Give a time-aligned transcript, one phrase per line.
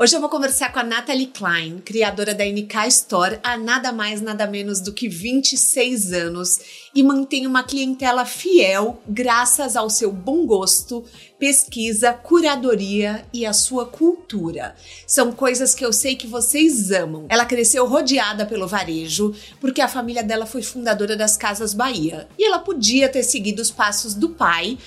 [0.00, 4.20] Hoje eu vou conversar com a Natalie Klein, criadora da NK Store há nada mais,
[4.20, 6.60] nada menos do que 26 anos
[6.94, 11.04] e mantém uma clientela fiel graças ao seu bom gosto,
[11.36, 14.76] pesquisa, curadoria e a sua cultura.
[15.04, 17.26] São coisas que eu sei que vocês amam.
[17.28, 22.46] Ela cresceu rodeada pelo varejo porque a família dela foi fundadora das Casas Bahia e
[22.46, 24.78] ela podia ter seguido os passos do pai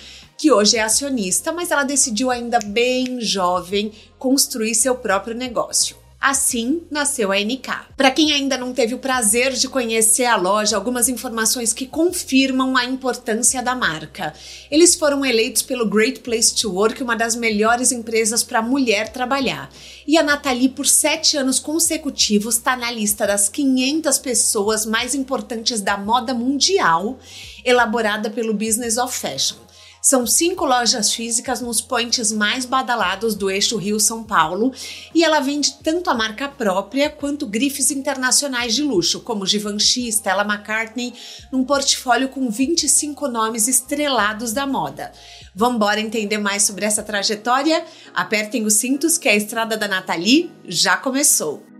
[0.42, 5.96] que hoje é acionista, mas ela decidiu ainda bem jovem construir seu próprio negócio.
[6.20, 7.94] Assim nasceu a NK.
[7.96, 12.76] Para quem ainda não teve o prazer de conhecer a loja, algumas informações que confirmam
[12.76, 14.34] a importância da marca.
[14.72, 19.70] Eles foram eleitos pelo Great Place to Work, uma das melhores empresas para mulher trabalhar.
[20.08, 25.82] E a Nathalie, por sete anos consecutivos, está na lista das 500 pessoas mais importantes
[25.82, 27.20] da moda mundial,
[27.64, 29.61] elaborada pelo Business of Fashion.
[30.02, 34.74] São cinco lojas físicas nos points mais badalados do eixo Rio-São Paulo
[35.14, 40.44] e ela vende tanto a marca própria quanto grifes internacionais de luxo, como Givenchy, Stella
[40.44, 41.14] McCartney,
[41.52, 45.12] num portfólio com 25 nomes estrelados da moda.
[45.54, 47.86] Vamos embora entender mais sobre essa trajetória?
[48.12, 51.71] Apertem os cintos que a estrada da Nathalie já começou.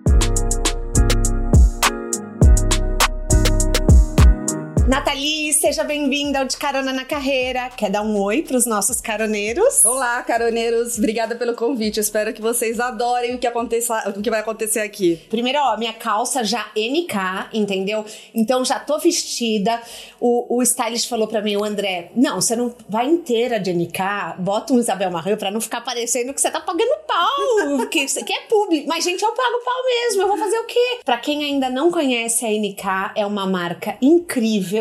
[4.92, 7.70] Nathalie, seja bem-vinda ao De Carona na Carreira.
[7.78, 9.86] Quer dar um oi para os nossos caroneiros?
[9.86, 10.98] Olá, caroneiros.
[10.98, 11.96] Obrigada pelo convite.
[11.96, 15.18] Eu espero que vocês adorem o que, aconteça, o que vai acontecer aqui.
[15.30, 18.04] Primeiro, ó, minha calça já NK, entendeu?
[18.36, 19.82] Então já tô vestida.
[20.20, 24.40] O, o stylist falou para mim, o André, não, você não vai inteira de NK,
[24.40, 28.34] bota um Isabel Marreu para não ficar parecendo que você tá pagando pau, que, que
[28.34, 28.90] é público.
[28.90, 31.00] Mas, gente, eu pago pau mesmo, eu vou fazer o quê?
[31.06, 34.81] Para quem ainda não conhece a NK, é uma marca incrível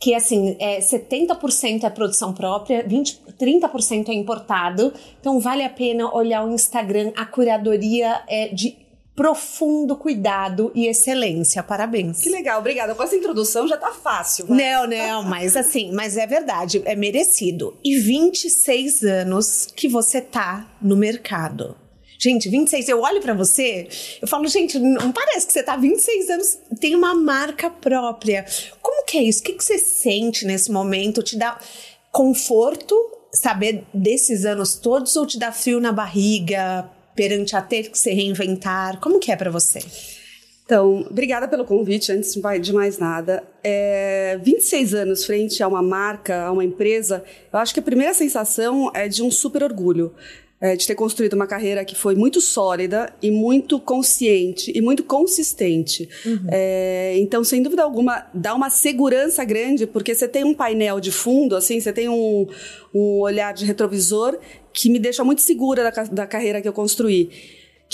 [0.00, 4.92] que assim, é 70% é produção própria, 20, 30% é importado.
[5.20, 8.84] Então vale a pena olhar o Instagram, a curadoria é de
[9.14, 11.62] profundo cuidado e excelência.
[11.62, 12.20] Parabéns.
[12.20, 12.94] Que legal, obrigada.
[12.94, 14.46] Com essa introdução já tá fácil.
[14.50, 14.72] Né?
[14.72, 17.76] Não, não, mas assim, mas é verdade, é merecido.
[17.84, 21.76] E 26 anos que você tá no mercado.
[22.24, 23.86] Gente, 26, eu olho para você,
[24.22, 28.46] eu falo, gente, não parece que você tá 26 anos, tem uma marca própria.
[28.80, 29.40] Como que é isso?
[29.40, 31.22] O que, que você sente nesse momento?
[31.22, 31.58] Te dá
[32.10, 32.96] conforto
[33.30, 38.10] saber desses anos todos ou te dá frio na barriga perante a ter que se
[38.14, 38.98] reinventar?
[39.00, 39.80] Como que é para você?
[40.64, 43.44] Então, obrigada pelo convite, antes de mais nada.
[43.62, 48.14] É, 26 anos frente a uma marca, a uma empresa, eu acho que a primeira
[48.14, 50.14] sensação é de um super orgulho
[50.64, 55.04] é, de ter construído uma carreira que foi muito sólida e muito consciente e muito
[55.04, 56.08] consistente.
[56.24, 56.46] Uhum.
[56.50, 61.12] É, então, sem dúvida alguma, dá uma segurança grande, porque você tem um painel de
[61.12, 62.46] fundo, assim, você tem um,
[62.94, 64.38] um olhar de retrovisor
[64.72, 67.28] que me deixa muito segura da, da carreira que eu construí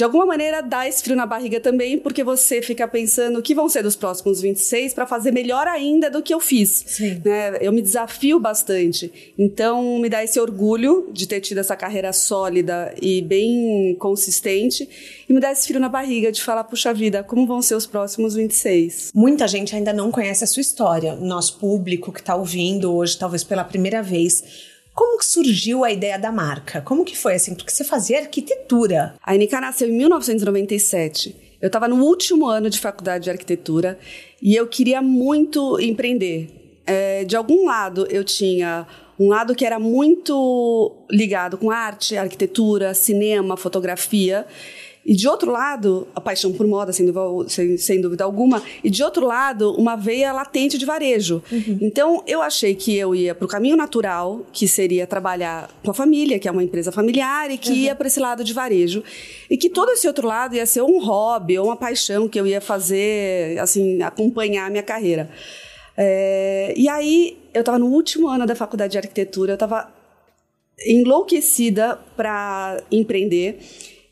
[0.00, 3.54] de alguma maneira dá esse frio na barriga também, porque você fica pensando o que
[3.54, 6.84] vão ser dos próximos 26 para fazer melhor ainda do que eu fiz.
[6.86, 7.20] Sim.
[7.22, 7.58] Né?
[7.60, 9.12] Eu me desafio bastante.
[9.38, 14.88] Então, me dá esse orgulho de ter tido essa carreira sólida e bem consistente,
[15.28, 17.84] e me dá esse frio na barriga de falar, puxa vida, como vão ser os
[17.84, 19.10] próximos 26?
[19.14, 21.14] Muita gente ainda não conhece a sua história.
[21.14, 26.18] Nosso público que está ouvindo hoje, talvez pela primeira vez como que surgiu a ideia
[26.18, 26.80] da marca?
[26.80, 27.54] Como que foi assim?
[27.54, 29.14] Porque você fazia arquitetura.
[29.22, 31.36] A NK nasceu em 1997.
[31.60, 33.98] Eu estava no último ano de faculdade de arquitetura
[34.40, 36.48] e eu queria muito empreender.
[36.86, 38.86] É, de algum lado eu tinha
[39.18, 44.46] um lado que era muito ligado com arte, arquitetura, cinema, fotografia.
[45.04, 48.62] E de outro lado, a paixão por moda, sem dúvida, sem, sem dúvida alguma.
[48.84, 51.42] E de outro lado, uma veia latente de varejo.
[51.50, 51.78] Uhum.
[51.80, 55.94] Então, eu achei que eu ia para o caminho natural, que seria trabalhar com a
[55.94, 57.76] família, que é uma empresa familiar, e que uhum.
[57.76, 59.02] ia para esse lado de varejo.
[59.48, 62.46] E que todo esse outro lado ia ser um hobby ou uma paixão que eu
[62.46, 65.30] ia fazer, assim, acompanhar a minha carreira.
[65.96, 69.90] É, e aí, eu estava no último ano da faculdade de arquitetura, eu estava
[70.86, 73.58] enlouquecida para empreender.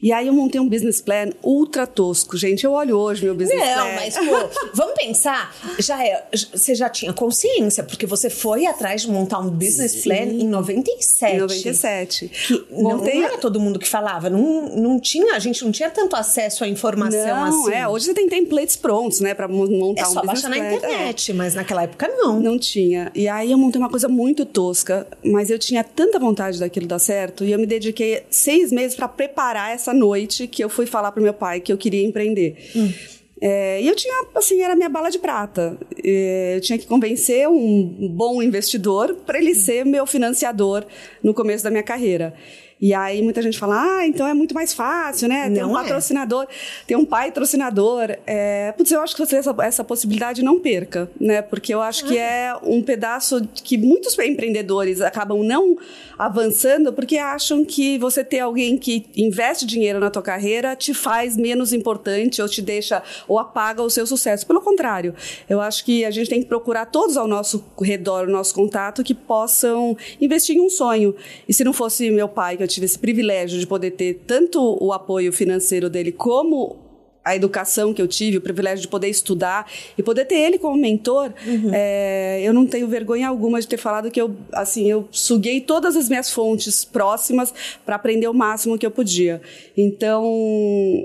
[0.00, 2.36] E aí eu montei um business plan ultra tosco.
[2.36, 3.84] Gente, eu olho hoje meu business Não, plan.
[3.84, 9.02] Não, mas pô, vamos pensar, já é, você já tinha consciência, porque você foi atrás
[9.02, 10.02] de montar um business Sim.
[10.02, 11.34] plan em 97.
[11.34, 12.28] Em 97.
[12.28, 13.14] Que montei...
[13.14, 16.62] Não era todo mundo que falava, não, não tinha, a gente não tinha tanto acesso
[16.62, 17.74] à informação não, assim.
[17.74, 21.32] é, hoje você tem templates prontos, né, para montar é um só baixar na internet,
[21.32, 21.34] é.
[21.34, 22.38] mas naquela época não.
[22.38, 23.10] Não tinha.
[23.14, 26.98] E aí eu montei uma coisa muito tosca, mas eu tinha tanta vontade daquilo dar
[26.98, 31.12] certo e eu me dediquei seis meses para preparar essa noite que eu fui falar
[31.12, 32.56] pro meu pai que eu queria empreender.
[32.74, 32.92] Hum.
[33.40, 35.78] É, e eu tinha, assim, era minha bala de prata.
[36.02, 40.84] Eu tinha que convencer um bom investidor para ele ser meu financiador
[41.22, 42.34] no começo da minha carreira.
[42.80, 45.50] E aí muita gente fala, ah, então é muito mais fácil, né?
[45.50, 45.82] Tem não um é.
[45.82, 46.46] patrocinador, é.
[46.86, 48.16] tem um pai patrocinador.
[48.26, 51.42] É, putz, eu acho que você essa, essa possibilidade não perca, né?
[51.42, 52.08] Porque eu acho ah.
[52.08, 55.76] que é um pedaço que muitos empreendedores acabam não
[56.18, 61.36] avançando porque acham que você ter alguém que investe dinheiro na tua carreira te faz
[61.36, 64.46] menos importante ou te deixa ou apaga o seu sucesso.
[64.46, 65.14] Pelo contrário,
[65.48, 69.02] eu acho que a gente tem que procurar todos ao nosso redor, o nosso contato,
[69.02, 71.14] que possam investir em um sonho.
[71.48, 74.78] E se não fosse meu pai, que eu tive esse privilégio de poder ter tanto
[74.80, 76.88] o apoio financeiro dele como
[77.28, 80.80] a educação que eu tive, o privilégio de poder estudar e poder ter ele como
[80.80, 81.70] mentor, uhum.
[81.74, 85.94] é, eu não tenho vergonha alguma de ter falado que eu, assim, eu suguei todas
[85.94, 87.52] as minhas fontes próximas
[87.84, 89.42] para aprender o máximo que eu podia.
[89.76, 90.26] Então,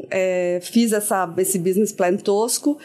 [0.10, 2.78] é, fiz essa, esse business plan tosco,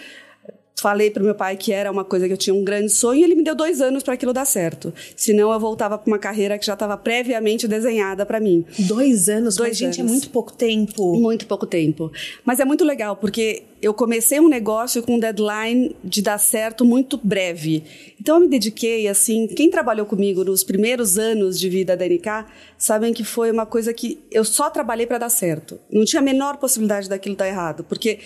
[0.80, 3.24] falei para meu pai que era uma coisa que eu tinha um grande sonho e
[3.24, 4.92] ele me deu dois anos para aquilo dar certo.
[5.16, 8.64] Senão eu voltava para uma carreira que já estava previamente desenhada para mim.
[8.78, 9.96] Dois anos, dois mas, anos.
[9.96, 11.18] gente, é muito pouco tempo.
[11.18, 12.12] Muito pouco tempo.
[12.44, 16.84] Mas é muito legal porque eu comecei um negócio com um deadline de dar certo
[16.84, 17.84] muito breve.
[18.20, 19.46] Então eu me dediquei assim.
[19.46, 22.46] Quem trabalhou comigo nos primeiros anos de vida da NK
[22.76, 25.78] sabem que foi uma coisa que eu só trabalhei para dar certo.
[25.90, 28.18] Não tinha a menor possibilidade daquilo dar errado, porque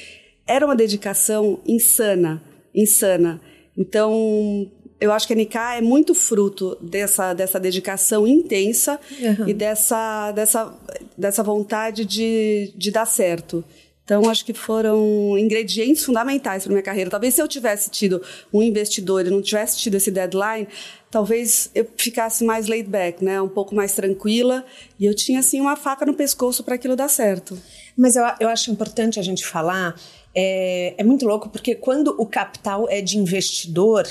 [0.53, 2.43] era uma dedicação insana,
[2.75, 3.41] insana.
[3.77, 4.71] Então,
[5.01, 9.49] eu acho que a NK é muito fruto dessa, dessa dedicação intensa uhum.
[9.49, 10.75] e dessa, dessa,
[11.17, 13.65] dessa vontade de, de dar certo.
[14.05, 17.09] Então, acho que foram ingredientes fundamentais para minha carreira.
[17.09, 18.21] Talvez se eu tivesse tido
[18.53, 20.69] um investidor e não tivesse tido esse deadline,
[21.11, 23.41] talvez eu ficasse mais laid back, né?
[23.41, 24.67] Um pouco mais tranquila.
[25.01, 27.57] E eu tinha, assim, uma faca no pescoço para aquilo dar certo.
[27.97, 29.95] Mas eu, eu acho importante a gente falar
[30.35, 34.07] é, é muito louco porque quando o capital é de investidor,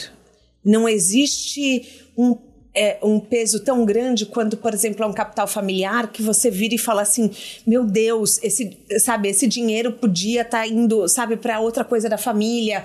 [0.64, 2.38] não existe um
[2.74, 6.76] é, um peso tão grande quando, por exemplo, é um capital familiar que você vira
[6.76, 7.30] e fala assim:
[7.68, 12.18] meu Deus, esse, sabe, esse dinheiro podia estar tá indo, sabe, para outra coisa da
[12.18, 12.84] família.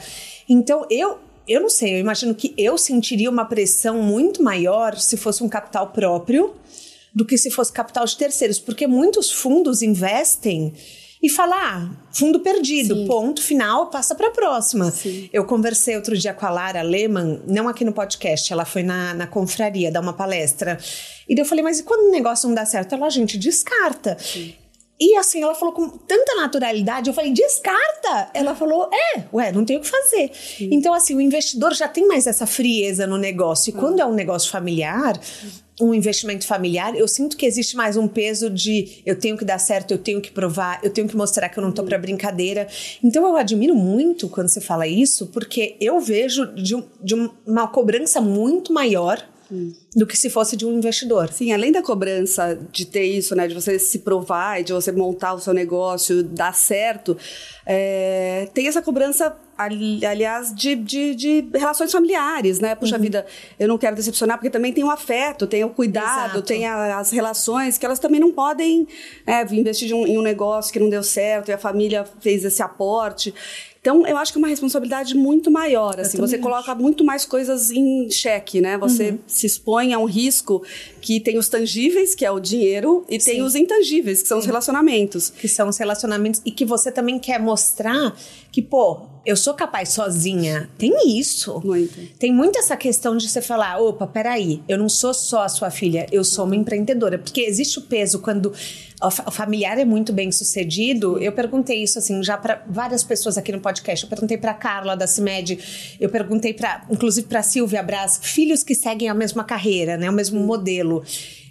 [0.48, 5.16] Então, eu, eu não sei, eu imagino que eu sentiria uma pressão muito maior se
[5.16, 6.54] fosse um capital próprio
[7.14, 10.74] do que se fosse capital de terceiros, porque muitos fundos investem
[11.22, 13.06] e falar, ah, fundo perdido, Sim.
[13.06, 14.90] ponto final, passa para a próxima.
[14.90, 15.28] Sim.
[15.32, 19.14] Eu conversei outro dia com a Lara Lehmann, não aqui no podcast, ela foi na,
[19.14, 20.78] na confraria dar uma palestra.
[21.28, 22.94] E daí eu falei, mas e quando o negócio não dá certo?
[22.94, 24.16] Ela, a gente descarta.
[24.20, 24.54] Sim.
[24.98, 28.30] E assim, ela falou com tanta naturalidade, eu falei, descarta!
[28.32, 30.30] Ela falou, é, ué, não tem o que fazer.
[30.32, 30.70] Sim.
[30.72, 33.70] Então, assim, o investidor já tem mais essa frieza no negócio.
[33.70, 35.20] E quando é um negócio familiar,
[35.80, 39.58] um investimento familiar, eu sinto que existe mais um peso de eu tenho que dar
[39.58, 42.66] certo, eu tenho que provar, eu tenho que mostrar que eu não tô para brincadeira.
[43.04, 47.14] Então eu admiro muito quando você fala isso, porque eu vejo de, um, de
[47.46, 49.22] uma cobrança muito maior
[49.94, 51.32] do que se fosse de um investidor.
[51.32, 55.34] Sim, além da cobrança de ter isso, né, de você se provar, de você montar
[55.34, 57.16] o seu negócio, dar certo,
[57.64, 62.74] é, tem essa cobrança, aliás, de, de, de, relações familiares, né?
[62.74, 63.02] Puxa uhum.
[63.02, 63.26] vida,
[63.58, 66.42] eu não quero decepcionar, porque também tem o afeto, tem o cuidado, Exato.
[66.42, 68.86] tem a, as relações, que elas também não podem
[69.26, 72.62] é, investir um, em um negócio que não deu certo e a família fez esse
[72.62, 73.32] aporte.
[73.86, 76.00] Então, eu acho que é uma responsabilidade muito maior.
[76.00, 78.76] Assim, você coloca muito mais coisas em xeque, né?
[78.78, 79.18] Você uhum.
[79.28, 80.60] se expõe a um risco
[81.06, 83.30] que tem os tangíveis, que é o dinheiro, e Sim.
[83.30, 84.40] tem os intangíveis, que são Sim.
[84.40, 85.30] os relacionamentos.
[85.30, 88.12] Que são os relacionamentos e que você também quer mostrar
[88.50, 90.70] que, pô, eu sou capaz sozinha.
[90.78, 91.60] Tem isso.
[91.64, 92.00] Muito.
[92.18, 95.68] Tem muito essa questão de você falar: opa, peraí, eu não sou só a sua
[95.68, 97.18] filha, eu sou uma empreendedora.
[97.18, 98.52] Porque existe o peso quando
[99.02, 101.18] o familiar é muito bem sucedido.
[101.18, 104.04] Eu perguntei isso assim já para várias pessoas aqui no podcast.
[104.04, 105.58] Eu perguntei para Carla da CIMED,
[106.00, 110.12] eu perguntei para, inclusive para Silvia Braz, filhos que seguem a mesma carreira, né, o
[110.12, 110.95] mesmo modelo.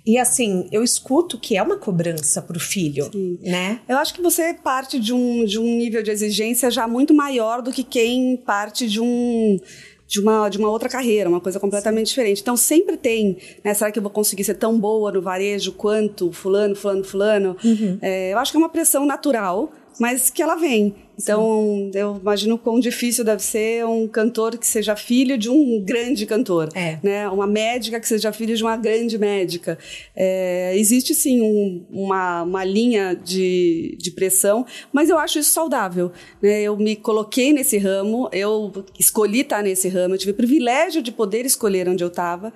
[0.06, 3.40] E assim, eu escuto que é uma cobrança para o filho, Sim.
[3.42, 3.80] né?
[3.90, 7.62] Eu acho que você parte de um, de um nível de exigência já muito maior
[7.62, 9.60] do que quem parte de um
[10.08, 12.42] de uma, de uma outra carreira, uma coisa completamente diferente.
[12.42, 13.74] Então sempre tem, né?
[13.74, 17.58] Será que eu vou conseguir ser tão boa no varejo quanto fulano, fulano, fulano?
[17.64, 17.98] Uhum.
[18.02, 20.96] É, eu acho que é uma pressão natural, mas que ela vem.
[21.22, 22.00] Então, Sim.
[22.00, 26.70] eu imagino quão difícil deve ser um cantor que seja filho de um grande cantor.
[26.76, 27.00] É.
[27.02, 27.28] Né?
[27.30, 29.78] Uma médica que seja filho de uma grande médica.
[30.16, 36.12] É, existe, sim, um, uma, uma linha de, de pressão, mas eu acho isso saudável.
[36.42, 36.64] Né?
[36.64, 41.12] Eu me coloquei nesse ramo, eu escolhi estar nesse ramo, eu tive o privilégio de
[41.12, 42.54] poder escolher onde eu estava.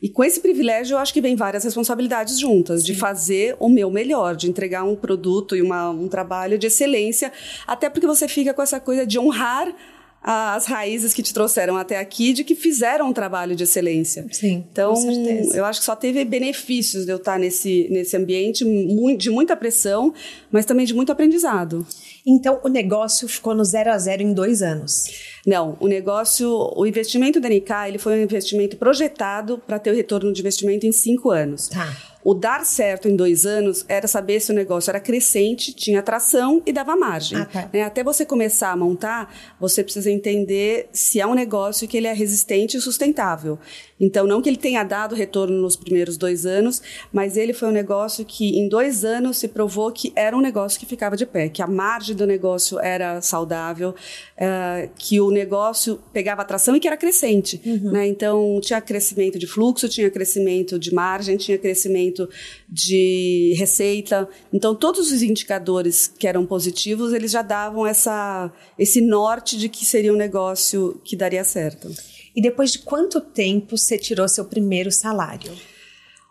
[0.00, 2.86] E com esse privilégio, eu acho que vem várias responsabilidades juntas, Sim.
[2.86, 7.32] de fazer o meu melhor, de entregar um produto e uma, um trabalho de excelência,
[7.66, 9.74] até porque você fica com essa coisa de honrar
[10.22, 14.26] as raízes que te trouxeram até aqui, de que fizeram um trabalho de excelência.
[14.32, 14.94] Sim, então,
[15.54, 18.64] eu acho que só teve benefícios de eu estar nesse, nesse ambiente
[19.16, 20.12] de muita pressão,
[20.50, 21.86] mas também de muito aprendizado.
[22.26, 25.04] Então, o negócio ficou no zero a zero em dois anos.
[25.46, 29.94] Não, o negócio, o investimento da NK, ele foi um investimento projetado para ter o
[29.94, 31.68] retorno de investimento em cinco anos.
[31.68, 31.96] Tá.
[32.26, 36.60] O dar certo em dois anos era saber se o negócio era crescente, tinha atração
[36.66, 37.38] e dava margem.
[37.38, 37.70] Ah, tá.
[37.72, 37.82] né?
[37.84, 42.12] Até você começar a montar, você precisa entender se é um negócio que ele é
[42.12, 43.60] resistente e sustentável.
[44.00, 47.72] Então, não que ele tenha dado retorno nos primeiros dois anos, mas ele foi um
[47.72, 51.48] negócio que em dois anos se provou que era um negócio que ficava de pé,
[51.48, 56.88] que a margem do negócio era saudável, uh, que o negócio pegava atração e que
[56.88, 57.60] era crescente.
[57.64, 57.92] Uhum.
[57.92, 58.08] Né?
[58.08, 62.15] Então, tinha crescimento de fluxo, tinha crescimento de margem, tinha crescimento
[62.68, 64.28] de receita.
[64.52, 69.84] Então, todos os indicadores que eram positivos, eles já davam essa, esse norte de que
[69.84, 71.88] seria um negócio que daria certo.
[72.34, 75.52] E depois de quanto tempo você tirou seu primeiro salário?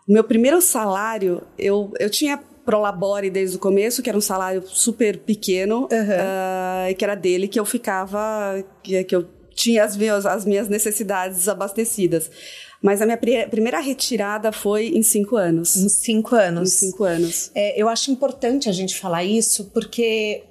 [0.08, 4.62] O meu primeiro salário, eu, eu tinha Prolabore desde o começo, que era um salário
[4.66, 5.86] super pequeno, uhum.
[5.88, 9.24] uh, que era dele que eu ficava, que, que eu
[9.54, 12.30] tinha as minhas, as minhas necessidades abastecidas.
[12.86, 15.74] Mas a minha primeira retirada foi em cinco anos.
[15.74, 16.72] Em cinco anos.
[16.72, 17.50] Em cinco anos.
[17.52, 20.44] É, eu acho importante a gente falar isso, porque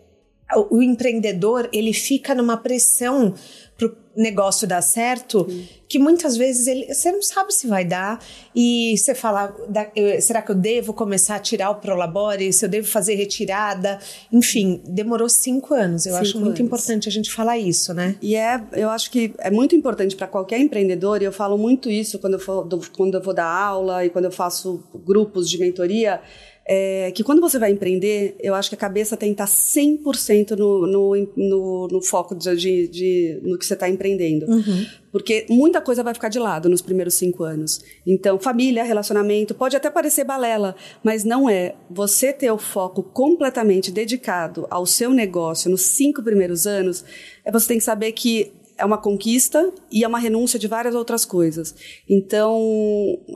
[0.69, 3.33] o, empreendedor, ele fica numa pressão
[3.77, 5.65] pro negócio dar certo, uhum.
[5.87, 8.23] que muitas vezes ele, você não sabe se vai dar
[8.55, 12.65] e você fala, da, eu, será que eu devo começar a tirar o Prolabore, se
[12.65, 13.99] eu devo fazer retirada,
[14.31, 16.05] enfim, demorou cinco anos.
[16.05, 16.59] Eu cinco acho muito anos.
[16.61, 18.15] importante a gente falar isso, né?
[18.21, 21.89] E é, eu acho que é muito importante para qualquer empreendedor e eu falo muito
[21.89, 25.57] isso quando eu, for, quando eu vou dar aula e quando eu faço grupos de
[25.57, 26.21] mentoria
[26.67, 30.57] é, que quando você vai empreender, eu acho que a cabeça tem que estar 100%
[30.57, 34.47] no, no, no, no foco de, de, de, no que você está empreendendo.
[34.47, 34.85] Uhum.
[35.11, 37.81] Porque muita coisa vai ficar de lado nos primeiros cinco anos.
[38.05, 41.75] Então, família, relacionamento, pode até parecer balela, mas não é.
[41.89, 47.05] Você ter o foco completamente dedicado ao seu negócio nos cinco primeiros anos,
[47.45, 50.95] é você tem que saber que é uma conquista e é uma renúncia de várias
[50.95, 51.75] outras coisas.
[52.09, 52.59] Então,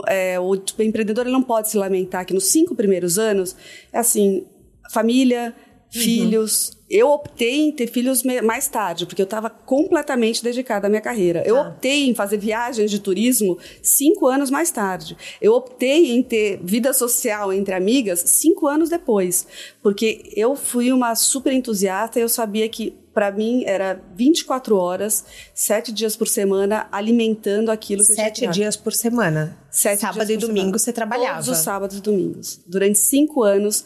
[0.08, 3.56] é, o empreendedor ele não pode se lamentar que nos cinco primeiros anos,
[3.92, 4.46] é assim,
[4.92, 5.56] família,
[5.96, 6.02] uhum.
[6.02, 6.78] filhos.
[6.90, 11.44] Eu optei em ter filhos mais tarde, porque eu estava completamente dedicada à minha carreira.
[11.46, 11.70] Eu ah.
[11.70, 15.16] optei em fazer viagens de turismo cinco anos mais tarde.
[15.40, 19.46] Eu optei em ter vida social entre amigas cinco anos depois,
[19.84, 25.26] porque eu fui uma super entusiasta e eu sabia que para mim era 24 horas,
[25.54, 29.58] sete dias por semana, alimentando aquilo que Sete dias por semana.
[29.70, 30.80] Sete Sábado e domingo semana.
[30.80, 31.34] você trabalhava?
[31.34, 32.62] Todos os sábados e domingos.
[32.66, 33.84] Durante cinco anos,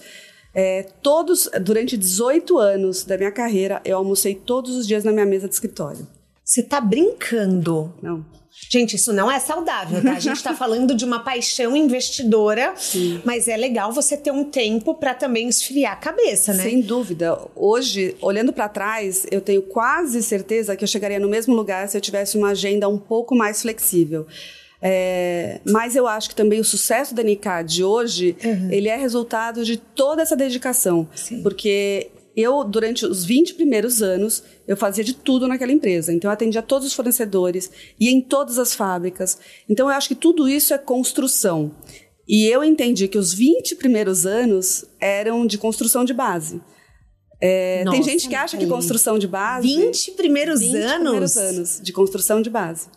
[0.53, 5.25] é, todos, durante 18 anos da minha carreira, eu almocei todos os dias na minha
[5.25, 6.07] mesa de escritório.
[6.43, 7.91] Você tá brincando?
[8.03, 8.23] Não.
[8.70, 10.13] Gente, isso não é saudável, tá?
[10.13, 13.22] A gente está falando de uma paixão investidora, Sim.
[13.24, 16.63] mas é legal você ter um tempo para também esfriar a cabeça, né?
[16.63, 17.39] Sem dúvida.
[17.55, 21.98] Hoje, olhando para trás, eu tenho quase certeza que eu chegaria no mesmo lugar se
[21.98, 24.25] eu tivesse uma agenda um pouco mais flexível.
[24.86, 28.70] É, mas eu acho que também o sucesso da NK de hoje, uhum.
[28.70, 31.08] ele é resultado de toda essa dedicação.
[31.15, 31.41] Sim.
[31.41, 36.11] Porque eu, durante os 20 primeiros anos, eu fazia de tudo naquela empresa.
[36.11, 39.37] Então, eu atendia todos os fornecedores, ia em todas as fábricas.
[39.69, 41.71] Então, eu acho que tudo isso é construção.
[42.27, 46.61] E eu entendi que os 20 primeiros anos eram de construção de base.
[47.41, 49.67] É, Nossa, tem gente que acha que construção de base.
[49.67, 50.93] 20 primeiros 20 anos?
[50.93, 52.87] primeiros anos de construção de base.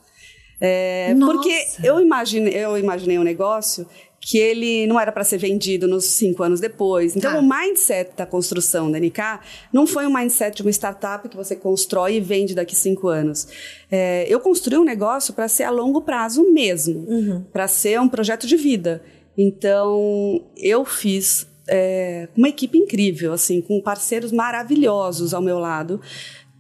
[0.61, 3.87] É, porque eu imaginei, eu imaginei um negócio
[4.27, 7.15] que ele não era para ser vendido nos cinco anos depois.
[7.15, 7.39] Então, ah.
[7.39, 9.39] o mindset da construção da NK
[9.73, 13.47] não foi um mindset de uma startup que você constrói e vende daqui cinco anos.
[13.89, 17.45] É, eu construí um negócio para ser a longo prazo mesmo, uhum.
[17.53, 19.01] para ser um projeto de vida.
[19.39, 26.01] Então, eu fiz é, uma equipe incrível, assim, com parceiros maravilhosos ao meu lado,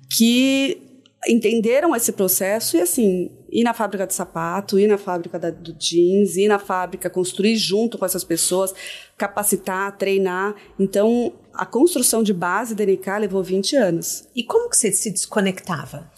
[0.08, 0.80] que
[1.26, 5.72] entenderam esse processo e assim ir na fábrica de sapato, ir na fábrica da, do
[5.72, 8.74] jeans, ir na fábrica, construir junto com essas pessoas,
[9.16, 10.54] capacitar, treinar.
[10.78, 14.28] Então, a construção de base da NK levou 20 anos.
[14.34, 16.10] E como que você se desconectava?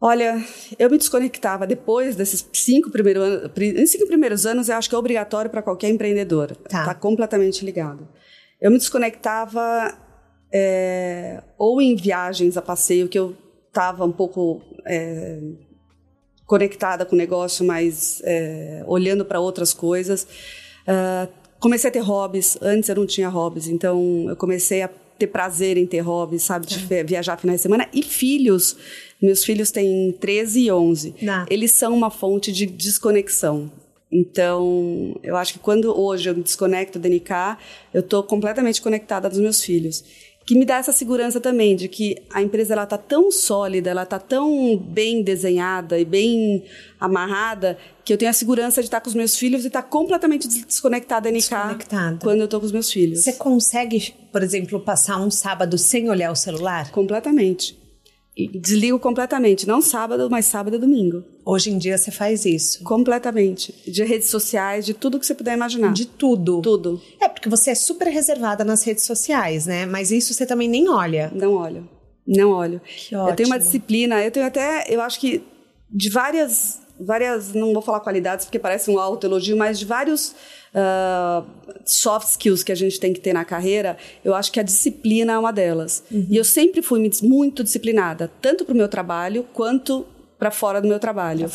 [0.00, 0.40] Olha,
[0.78, 3.50] eu me desconectava depois desses cinco primeiros anos.
[3.58, 6.54] Em cinco primeiros anos, eu acho que é obrigatório para qualquer empreendedor.
[6.56, 6.84] Tá.
[6.84, 8.08] tá completamente ligado.
[8.60, 9.98] Eu me desconectava
[10.52, 13.36] é, ou em viagens a passeio, que eu
[13.66, 15.40] estava um pouco é,
[16.48, 20.26] conectada com o negócio, mas é, olhando para outras coisas.
[20.88, 22.56] Uh, comecei a ter hobbies.
[22.62, 24.88] Antes eu não tinha hobbies, então eu comecei a
[25.18, 26.66] ter prazer em ter hobbies, sabe?
[26.66, 27.04] De é.
[27.04, 27.86] viajar finais de semana.
[27.92, 28.76] E filhos.
[29.20, 31.14] Meus filhos têm 13 e 11.
[31.20, 31.46] Não.
[31.50, 33.70] Eles são uma fonte de desconexão.
[34.10, 37.58] Então, eu acho que quando hoje eu me desconecto da NK,
[37.92, 40.02] eu estou completamente conectada dos meus filhos
[40.48, 44.06] que me dá essa segurança também de que a empresa ela tá tão sólida, ela
[44.06, 46.64] tá tão bem desenhada e bem
[46.98, 50.48] amarrada que eu tenho a segurança de estar com os meus filhos e estar completamente
[50.48, 52.18] desconectada NK desconectada.
[52.22, 53.24] quando eu estou com os meus filhos.
[53.24, 56.90] Você consegue, por exemplo, passar um sábado sem olhar o celular?
[56.92, 57.78] Completamente
[58.46, 61.24] desligo completamente, não sábado, mas sábado e domingo.
[61.44, 62.84] Hoje em dia você faz isso?
[62.84, 63.74] Completamente.
[63.90, 65.92] De redes sociais, de tudo que você puder imaginar.
[65.92, 66.62] De tudo?
[66.62, 67.00] Tudo.
[67.20, 69.86] É, porque você é super reservada nas redes sociais, né?
[69.86, 71.32] Mas isso você também nem olha.
[71.34, 71.88] Não olho.
[72.26, 72.80] Não olho.
[72.84, 73.30] Que ótimo.
[73.30, 75.42] Eu tenho uma disciplina, eu tenho até, eu acho que
[75.90, 80.34] de várias, várias, não vou falar qualidades porque parece um autoelogio, mas de vários
[80.74, 81.46] uh,
[81.84, 85.32] soft skills que a gente tem que ter na carreira, eu acho que a disciplina
[85.32, 86.02] é uma delas.
[86.10, 86.26] Uhum.
[86.28, 90.06] E eu sempre fui muito disciplinada, tanto para o meu trabalho quanto
[90.38, 91.46] para fora do meu trabalho.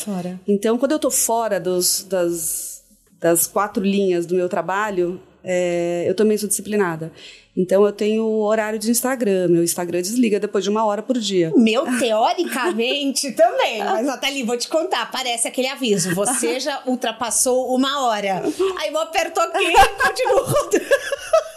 [0.46, 2.82] Então, quando eu estou fora dos, das,
[3.18, 7.12] das quatro linhas do meu trabalho, é, eu também sou disciplinada.
[7.56, 9.48] Então eu tenho horário de Instagram.
[9.48, 11.52] Meu Instagram desliga depois de uma hora por dia.
[11.54, 13.78] Meu, teoricamente também.
[13.78, 15.02] Mas, Nathalie, vou te contar.
[15.02, 16.14] Aparece aquele aviso.
[16.14, 18.42] Você já ultrapassou uma hora.
[18.80, 19.72] Aí eu aperto aqui e
[20.02, 20.84] continuo.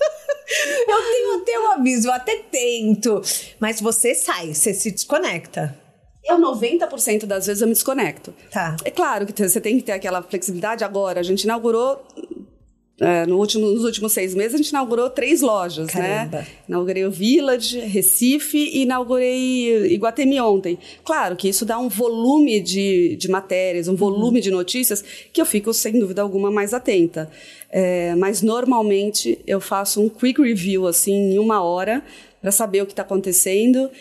[0.87, 3.21] Eu tenho até um aviso, eu até tento.
[3.59, 5.77] Mas você sai, você se desconecta.
[6.23, 8.33] Eu, 90% das vezes, eu me desconecto.
[8.51, 8.75] Tá.
[8.83, 10.83] É claro que você tem que ter aquela flexibilidade.
[10.83, 12.01] Agora, a gente inaugurou
[12.99, 16.01] é, no último, nos últimos seis meses a gente inaugurou três lojas, né?
[16.01, 16.37] Caramba.
[16.39, 16.47] né?
[16.67, 20.79] Inaugurei o Village, Recife e inaugurei Iguatemi ontem.
[21.03, 23.97] Claro que isso dá um volume de, de matérias, um uhum.
[23.97, 24.43] volume uhum.
[24.43, 27.29] de notícias que eu fico, sem dúvida alguma, mais atenta.
[27.69, 32.03] É, mas normalmente eu faço um quick review, assim, em uma hora,
[32.41, 33.91] para saber o que está acontecendo.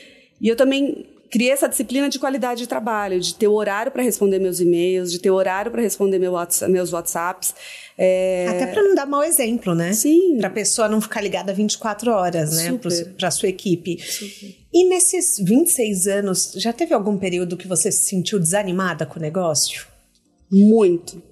[0.40, 4.38] E eu também criei essa disciplina de qualidade de trabalho, de ter horário para responder
[4.38, 7.54] meus e-mails, de ter horário para responder meu WhatsApp, meus WhatsApps.
[7.98, 8.46] É...
[8.48, 9.92] Até para não dar mau exemplo, né?
[9.92, 10.38] Sim.
[10.38, 12.78] Para a pessoa não ficar ligada 24 horas, né?
[13.16, 13.98] Para a sua equipe.
[14.00, 14.54] Super.
[14.72, 19.22] E nesses 26 anos, já teve algum período que você se sentiu desanimada com o
[19.22, 19.86] negócio?
[20.50, 21.22] Muito.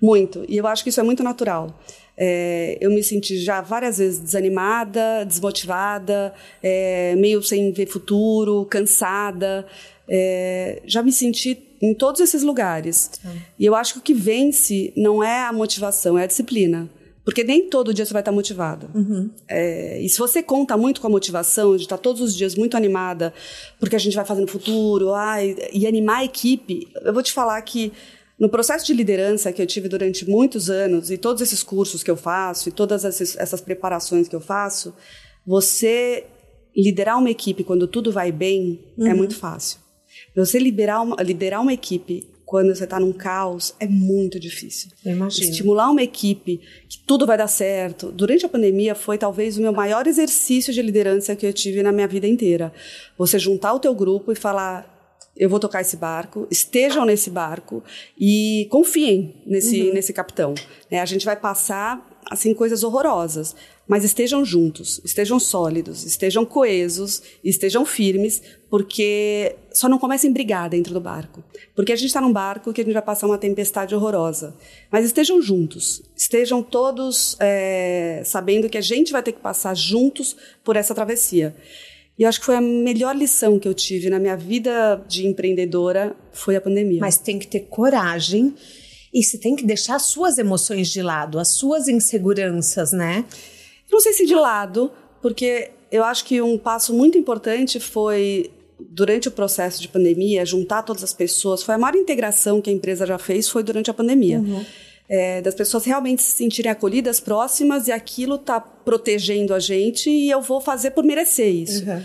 [0.00, 0.44] Muito.
[0.48, 1.78] E eu acho que isso é muito natural.
[2.22, 9.66] É, eu me senti já várias vezes desanimada, desmotivada, é, meio sem ver futuro, cansada.
[10.06, 13.10] É, já me senti em todos esses lugares.
[13.58, 16.90] E eu acho que o que vence não é a motivação, é a disciplina.
[17.24, 18.90] Porque nem todo dia você vai estar motivado.
[18.94, 19.30] Uhum.
[19.48, 22.76] É, e se você conta muito com a motivação, de estar todos os dias muito
[22.76, 23.32] animada,
[23.78, 27.32] porque a gente vai fazer no futuro, ai, e animar a equipe, eu vou te
[27.32, 27.92] falar que
[28.40, 32.10] no processo de liderança que eu tive durante muitos anos, e todos esses cursos que
[32.10, 34.94] eu faço, e todas essas, essas preparações que eu faço,
[35.46, 36.24] você
[36.74, 39.06] liderar uma equipe quando tudo vai bem é uhum.
[39.08, 39.78] é muito fácil.
[40.34, 44.90] Você liderar uma, liderar uma equipe quando você está num caos é muito difícil.
[45.04, 45.50] Eu imagino.
[45.50, 48.10] Estimular uma equipe que tudo vai dar certo.
[48.10, 51.92] Durante a pandemia foi talvez o meu maior exercício de liderança que eu tive na
[51.92, 52.72] minha vida inteira.
[53.18, 54.99] Você juntar o teu grupo e falar
[55.40, 57.82] eu vou tocar esse barco, estejam nesse barco
[58.18, 59.94] e confiem nesse, uhum.
[59.94, 60.52] nesse capitão.
[60.90, 61.00] Né?
[61.00, 63.56] A gente vai passar assim coisas horrorosas,
[63.88, 70.68] mas estejam juntos, estejam sólidos, estejam coesos, estejam firmes, porque só não comecem a brigar
[70.68, 71.42] dentro do barco.
[71.74, 74.54] Porque a gente está num barco que a gente vai passar uma tempestade horrorosa.
[74.92, 80.36] Mas estejam juntos, estejam todos é, sabendo que a gente vai ter que passar juntos
[80.62, 81.56] por essa travessia.
[82.20, 86.14] E acho que foi a melhor lição que eu tive na minha vida de empreendedora
[86.30, 87.00] foi a pandemia.
[87.00, 88.54] Mas tem que ter coragem
[89.10, 93.24] e você tem que deixar as suas emoções de lado, as suas inseguranças, né?
[93.90, 99.28] Não sei se de lado, porque eu acho que um passo muito importante foi durante
[99.28, 103.06] o processo de pandemia, juntar todas as pessoas, foi a maior integração que a empresa
[103.06, 104.40] já fez, foi durante a pandemia.
[104.40, 104.62] Uhum.
[105.12, 110.30] É, das pessoas realmente se sentirem acolhidas, próximas, e aquilo está protegendo a gente e
[110.30, 111.84] eu vou fazer por merecer isso.
[111.84, 112.04] Uhum.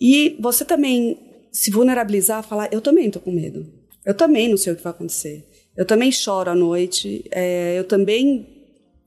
[0.00, 1.16] E você também
[1.52, 3.64] se vulnerabilizar, falar: eu também estou com medo.
[4.04, 5.46] Eu também não sei o que vai acontecer.
[5.76, 7.24] Eu também choro à noite.
[7.30, 8.46] É, eu também,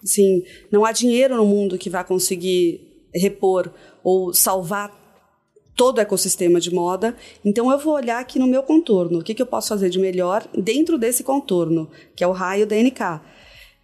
[0.04, 3.72] assim, não há dinheiro no mundo que vá conseguir repor
[4.04, 5.07] ou salvar
[5.78, 7.16] todo o ecossistema de moda.
[7.46, 10.00] Então eu vou olhar aqui no meu contorno, o que, que eu posso fazer de
[10.00, 13.22] melhor dentro desse contorno, que é o raio da NK.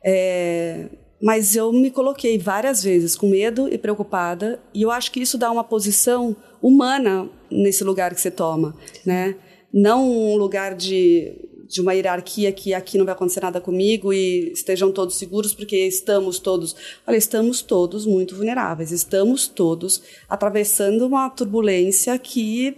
[0.04, 0.90] É,
[1.22, 5.38] mas eu me coloquei várias vezes com medo e preocupada, e eu acho que isso
[5.38, 8.76] dá uma posição humana nesse lugar que você toma,
[9.06, 9.36] né?
[9.72, 11.34] Não um lugar de,
[11.74, 15.76] de uma hierarquia que aqui não vai acontecer nada comigo e estejam todos seguros porque
[15.76, 22.78] estamos todos, olha, estamos todos muito vulneráveis, estamos todos atravessando uma turbulência que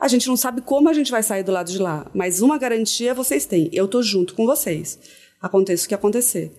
[0.00, 2.56] a gente não sabe como a gente vai sair do lado de lá, mas uma
[2.56, 4.98] garantia vocês têm, eu tô junto com vocês.
[5.40, 6.50] Aconteça o que acontecer.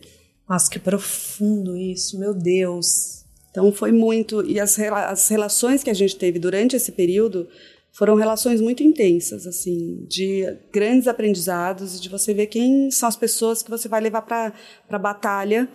[0.48, 3.24] Nossa, que profundo isso, meu Deus.
[3.50, 4.46] Então foi muito.
[4.46, 7.48] E as, as relações que a gente teve durante esse período
[7.94, 13.62] foram relações muito intensas, assim, de grandes aprendizados, de você ver quem são as pessoas
[13.62, 14.52] que você vai levar para
[14.90, 15.70] a batalha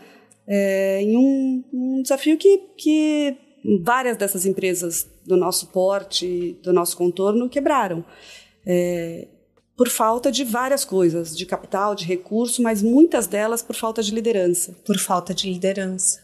[0.45, 3.37] é, em um, um, desafio que, que
[3.85, 8.05] várias dessas empresas do nosso porte, do nosso contorno, quebraram.
[8.67, 9.29] É,
[9.77, 14.13] por falta de várias coisas, de capital, de recurso, mas muitas delas por falta de
[14.13, 14.75] liderança.
[14.85, 16.21] Por falta de liderança.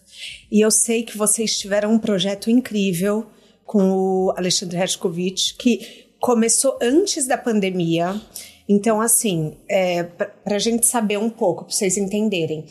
[0.50, 3.24] E eu sei que vocês tiveram um projeto incrível
[3.64, 8.20] com o Alexandre Hershkovich, que começou antes da pandemia.
[8.68, 12.64] Então, assim, é, para a gente saber um pouco, para vocês entenderem,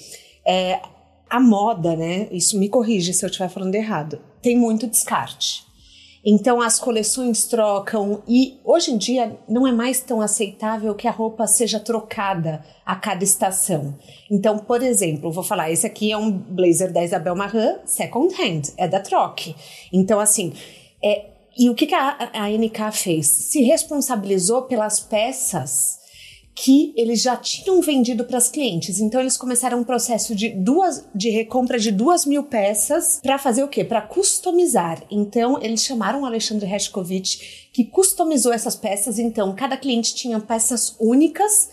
[0.46, 0.80] é,
[1.30, 2.28] a moda, né?
[2.32, 4.20] Isso me corrige se eu estiver falando errado.
[4.42, 5.64] Tem muito descarte.
[6.26, 11.12] Então as coleções trocam e hoje em dia não é mais tão aceitável que a
[11.12, 13.94] roupa seja trocada a cada estação.
[14.32, 18.74] Então, por exemplo, vou falar, esse aqui é um blazer da Isabel Marant, second hand,
[18.78, 19.54] é da Troque.
[19.92, 20.54] Então, assim,
[21.04, 21.26] é,
[21.58, 23.28] e o que, que a, a NK fez?
[23.28, 26.02] Se responsabilizou pelas peças
[26.56, 29.00] que eles já tinham vendido para as clientes.
[29.00, 33.64] Então eles começaram um processo de duas de recompra de duas mil peças para fazer
[33.64, 33.84] o quê?
[33.84, 35.04] Para customizar.
[35.10, 39.18] Então eles chamaram o Alexandre Reshkovich que customizou essas peças.
[39.18, 41.70] Então cada cliente tinha peças únicas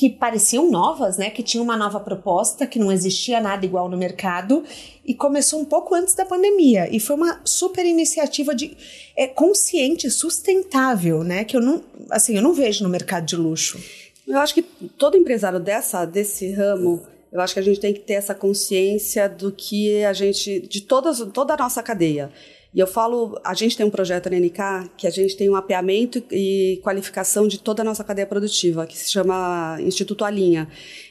[0.00, 1.28] que pareciam novas, né?
[1.28, 4.64] Que tinha uma nova proposta, que não existia nada igual no mercado
[5.04, 8.74] e começou um pouco antes da pandemia e foi uma super iniciativa de
[9.14, 11.44] é, consciente, sustentável, né?
[11.44, 13.78] Que eu não, assim, eu não vejo no mercado de luxo.
[14.26, 18.00] Eu acho que todo empresário dessa, desse ramo, eu acho que a gente tem que
[18.00, 22.32] ter essa consciência do que a gente, de todas, toda a nossa cadeia.
[22.72, 25.52] E eu falo, a gente tem um projeto na NK que a gente tem um
[25.52, 30.68] mapeamento e qualificação de toda a nossa cadeia produtiva, que se chama Instituto Alinha.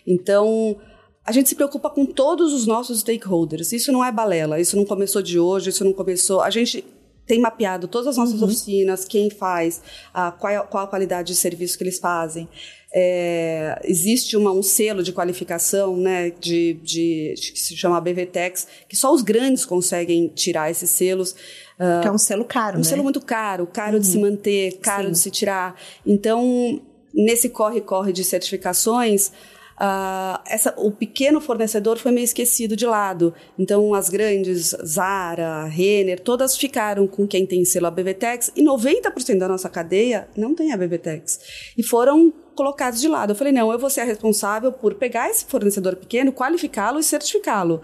[0.08, 0.78] Então,
[1.26, 3.74] a gente se preocupa com todos os nossos stakeholders.
[3.74, 6.42] Isso não é balela, isso não começou de hoje, isso não começou.
[6.42, 6.84] A gente
[7.30, 8.48] tem mapeado todas as nossas uhum.
[8.48, 12.50] oficinas, quem faz, a, qual, é, qual a qualidade de serviço que eles fazem.
[12.92, 18.66] É, existe uma, um selo de qualificação né, de, de, de, que se chama BVTEX,
[18.88, 21.34] que só os grandes conseguem tirar esses selos.
[21.80, 22.84] Uh, que é um selo caro, Um né?
[22.84, 24.00] selo muito caro, caro uhum.
[24.00, 24.24] de se uhum.
[24.24, 25.12] manter, caro Sim.
[25.12, 25.80] de se tirar.
[26.04, 26.82] Então,
[27.14, 29.32] nesse corre-corre de certificações,
[29.80, 33.34] Uh, essa, o pequeno fornecedor foi meio esquecido de lado.
[33.58, 39.48] Então, as grandes, Zara, Renner, todas ficaram com quem tem selo ABVTEX e 90% da
[39.48, 41.40] nossa cadeia não tem ABVTEX.
[41.78, 43.32] E foram colocados de lado.
[43.32, 47.04] Eu falei, não, eu vou ser a responsável por pegar esse fornecedor pequeno, qualificá-lo e
[47.04, 47.82] certificá-lo.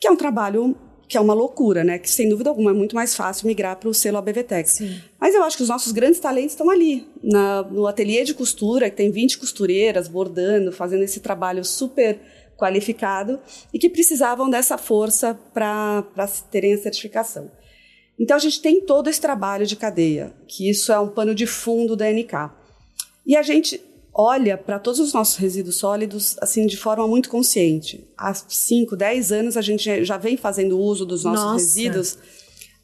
[0.00, 0.76] Que é um trabalho
[1.10, 1.98] que é uma loucura, né?
[1.98, 4.70] Que sem dúvida alguma é muito mais fácil migrar para o selo ABVTEX.
[4.70, 5.00] Sim.
[5.20, 8.88] Mas eu acho que os nossos grandes talentos estão ali, na, no ateliê de costura,
[8.88, 12.20] que tem 20 costureiras bordando, fazendo esse trabalho super
[12.56, 13.40] qualificado
[13.74, 16.04] e que precisavam dessa força para
[16.48, 17.50] terem a certificação.
[18.16, 21.44] Então a gente tem todo esse trabalho de cadeia, que isso é um pano de
[21.44, 22.52] fundo da NK.
[23.26, 28.06] E a gente olha para todos os nossos resíduos sólidos assim de forma muito consciente.
[28.16, 31.56] Há 5, 10 anos a gente já vem fazendo uso dos nossos Nossa.
[31.56, 32.18] resíduos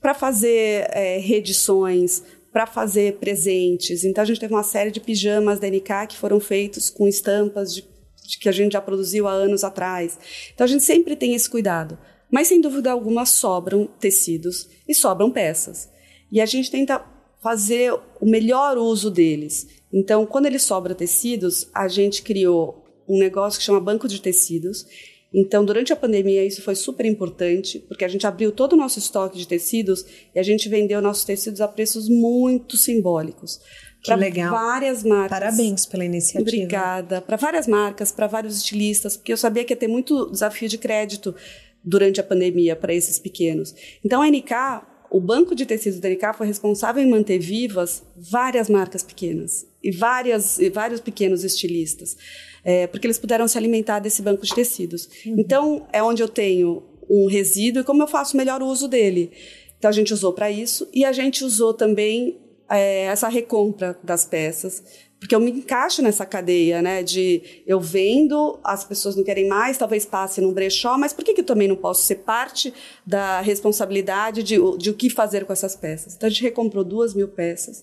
[0.00, 4.04] para fazer é, reedições, para fazer presentes.
[4.04, 7.74] Então a gente teve uma série de pijamas da NK que foram feitos com estampas
[7.74, 7.84] de,
[8.26, 10.18] de que a gente já produziu há anos atrás.
[10.54, 11.98] Então a gente sempre tem esse cuidado.
[12.30, 15.88] Mas sem dúvida alguma sobram tecidos e sobram peças.
[16.30, 17.04] E a gente tenta
[17.42, 19.68] fazer o melhor uso deles.
[19.92, 24.86] Então, quando ele sobra tecidos, a gente criou um negócio que chama Banco de Tecidos.
[25.32, 28.98] Então, durante a pandemia, isso foi super importante, porque a gente abriu todo o nosso
[28.98, 33.60] estoque de tecidos e a gente vendeu nossos tecidos a preços muito simbólicos.
[34.08, 34.52] Legal.
[34.52, 35.30] várias marcas.
[35.30, 36.42] Parabéns pela iniciativa.
[36.42, 37.20] Obrigada.
[37.20, 40.78] Para várias marcas, para vários estilistas, porque eu sabia que ia ter muito desafio de
[40.78, 41.34] crédito
[41.82, 43.74] durante a pandemia para esses pequenos.
[44.04, 48.68] Então, a NK o banco de tecidos da NK foi responsável em manter vivas várias
[48.68, 52.16] marcas pequenas e, várias, e vários pequenos estilistas,
[52.64, 55.08] é, porque eles puderam se alimentar desse banco de tecidos.
[55.24, 55.36] Uhum.
[55.38, 59.30] Então, é onde eu tenho um resíduo e como eu faço o melhor uso dele.
[59.78, 64.24] Então, a gente usou para isso e a gente usou também é, essa recompra das
[64.24, 64.82] peças
[65.26, 67.02] porque eu me encaixo nessa cadeia, né?
[67.02, 71.34] De eu vendo, as pessoas não querem mais, talvez passe num brechó, mas por que,
[71.34, 72.72] que eu também não posso ser parte
[73.04, 76.14] da responsabilidade de, de o que fazer com essas peças?
[76.14, 77.82] Então a gente recomprou duas mil peças.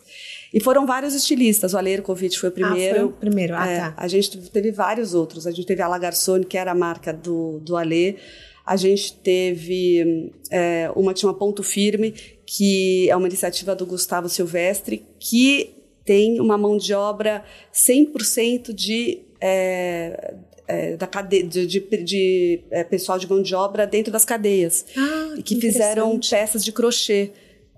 [0.53, 1.73] E foram vários estilistas.
[1.73, 2.95] O Ale Erkovic foi o primeiro.
[2.95, 3.55] Ah, foi o primeiro.
[3.57, 3.93] Ah, é, tá.
[3.97, 5.45] A gente teve vários outros.
[5.45, 8.17] A gente teve a Lagarçone, que era a marca do, do Ale.
[8.65, 12.13] A gente teve é, uma tinha uma Ponto Firme,
[12.45, 19.21] que é uma iniciativa do Gustavo Silvestre, que tem uma mão de obra 100% de,
[19.39, 20.33] é,
[20.67, 24.85] é, da cade de, de, de é, pessoal de mão de obra dentro das cadeias.
[24.97, 27.31] Ah, que, que fizeram peças de crochê.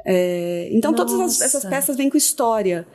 [0.05, 1.05] É, então, Nossa.
[1.05, 2.87] todas as, essas peças vêm com história.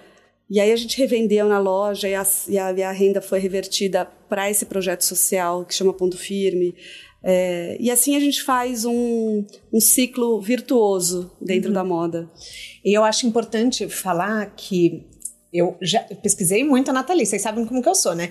[0.49, 3.39] E aí a gente revendeu na loja e a, e a, e a renda foi
[3.39, 6.75] revertida para esse projeto social que chama Ponto Firme.
[7.23, 11.75] É, e assim a gente faz um, um ciclo virtuoso dentro uhum.
[11.75, 12.31] da moda.
[12.85, 15.07] E eu acho importante falar que
[15.53, 18.31] eu já pesquisei muito a Nathalie, vocês sabem como que eu sou, né?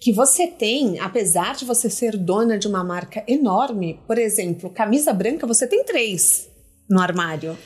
[0.00, 5.12] Que você tem, apesar de você ser dona de uma marca enorme, por exemplo, camisa
[5.12, 6.48] branca, você tem três
[6.88, 7.56] no armário.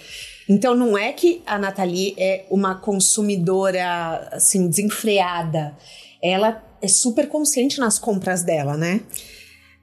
[0.48, 5.76] Então não é que a Nathalie é uma consumidora assim desenfreada.
[6.22, 9.00] Ela é super consciente nas compras dela, né?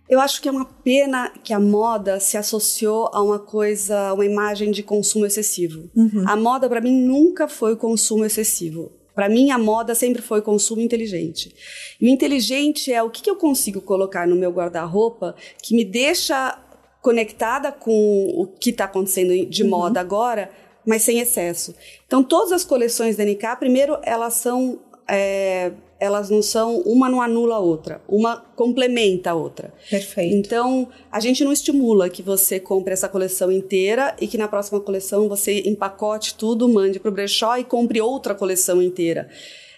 [0.09, 4.25] Eu acho que é uma pena que a moda se associou a uma coisa, uma
[4.25, 5.87] imagem de consumo excessivo.
[5.95, 6.27] Uhum.
[6.27, 8.91] A moda para mim nunca foi consumo excessivo.
[9.19, 11.53] Para mim, a moda sempre foi consumo inteligente.
[11.99, 15.83] E o inteligente é o que, que eu consigo colocar no meu guarda-roupa que me
[15.83, 16.57] deixa
[17.01, 19.69] conectada com o que está acontecendo de uhum.
[19.71, 20.49] moda agora,
[20.87, 21.75] mas sem excesso.
[22.07, 27.21] Então, todas as coleções da NK, primeiro, elas são é, elas não são, uma não
[27.21, 29.73] anula a outra, uma complementa a outra.
[29.89, 30.35] Perfeito.
[30.35, 34.79] Então, a gente não estimula que você compre essa coleção inteira e que na próxima
[34.79, 39.29] coleção você empacote tudo, mande para o brechó e compre outra coleção inteira.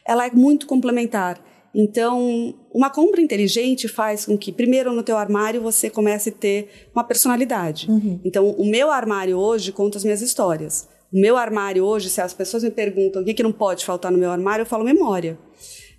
[0.05, 1.43] Ela é muito complementar.
[1.73, 6.89] Então, uma compra inteligente faz com que, primeiro, no teu armário você comece a ter
[6.93, 7.89] uma personalidade.
[7.89, 8.19] Uhum.
[8.25, 10.87] Então, o meu armário hoje conta as minhas histórias.
[11.13, 14.11] O meu armário hoje, se as pessoas me perguntam o que, que não pode faltar
[14.11, 15.37] no meu armário, eu falo memória.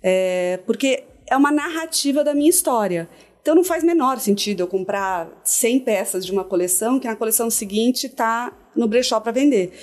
[0.01, 3.07] É, porque é uma narrativa da minha história.
[3.41, 7.49] Então não faz menor sentido eu comprar 100 peças de uma coleção que na coleção
[7.49, 9.73] seguinte está no brechó para vender.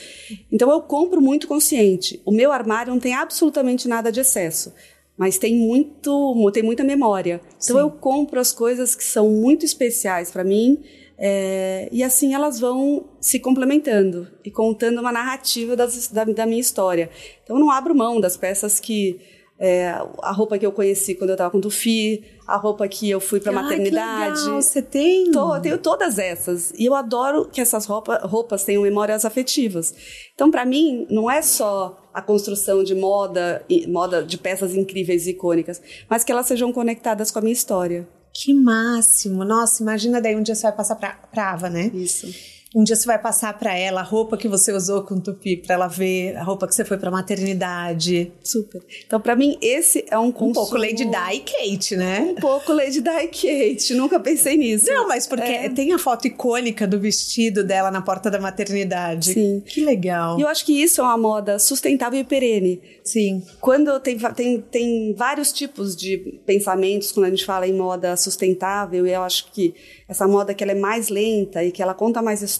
[0.50, 2.20] Então eu compro muito consciente.
[2.24, 4.72] O meu armário não tem absolutamente nada de excesso,
[5.16, 7.40] mas tem muito, tem muita memória.
[7.62, 7.82] Então Sim.
[7.82, 10.82] eu compro as coisas que são muito especiais para mim.
[11.22, 16.60] É, e assim elas vão se complementando e contando uma narrativa das, da, da minha
[16.60, 17.10] história.
[17.44, 19.20] Então eu não abro mão das peças que
[19.58, 19.90] é,
[20.22, 23.38] a roupa que eu conheci quando eu estava com Tufi, a roupa que eu fui
[23.38, 24.40] para maternidade.
[24.40, 24.62] Legal.
[24.62, 25.30] Você tem?
[25.30, 26.72] Tô, tenho todas essas.
[26.78, 29.94] E eu adoro que essas roupa, roupas tenham memórias afetivas.
[30.34, 35.32] Então, para mim, não é só a construção de moda, moda de peças incríveis e
[35.32, 38.08] icônicas, mas que elas sejam conectadas com a minha história.
[38.32, 39.44] Que máximo!
[39.44, 41.90] Nossa, imagina daí um dia você vai passar pra, pra Ava, né?
[41.92, 42.32] Isso.
[42.74, 45.74] Um dia você vai passar para ela a roupa que você usou com tupi, para
[45.74, 48.32] ela ver a roupa que você foi para maternidade.
[48.44, 48.80] Super.
[49.04, 50.50] Então, para mim, esse é um consumo...
[50.50, 52.20] Um pouco Lady Di e Kate, né?
[52.20, 53.94] Um pouco Lady Di e Kate.
[53.94, 54.86] Nunca pensei nisso.
[54.86, 55.68] Não, mas porque é.
[55.68, 59.32] tem a foto icônica do vestido dela na porta da maternidade.
[59.32, 59.64] Sim.
[59.66, 60.38] Que legal.
[60.38, 62.80] E eu acho que isso é uma moda sustentável e perene.
[63.02, 63.42] Sim.
[63.60, 69.04] Quando tem, tem, tem vários tipos de pensamentos quando a gente fala em moda sustentável,
[69.08, 69.74] e eu acho que
[70.08, 72.59] essa moda que ela é mais lenta e que ela conta mais histórias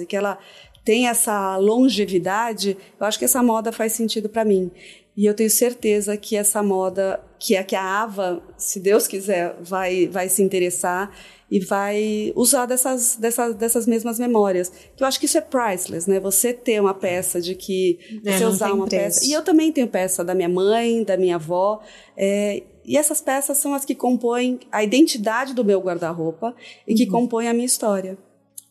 [0.00, 0.38] e que ela
[0.84, 4.70] tem essa longevidade, eu acho que essa moda faz sentido para mim.
[5.16, 9.54] E eu tenho certeza que essa moda, que é que a Ava, se Deus quiser,
[9.60, 11.14] vai, vai se interessar
[11.50, 14.72] e vai usar dessas, dessas, dessas mesmas memórias.
[14.96, 16.20] Que eu acho que isso é priceless, né?
[16.20, 19.20] Você ter uma peça de que é, você usar uma preço.
[19.20, 19.26] peça.
[19.26, 21.82] E eu também tenho peça da minha mãe, da minha avó.
[22.16, 26.54] É, e essas peças são as que compõem a identidade do meu guarda-roupa
[26.86, 27.10] e que uhum.
[27.10, 28.16] compõem a minha história.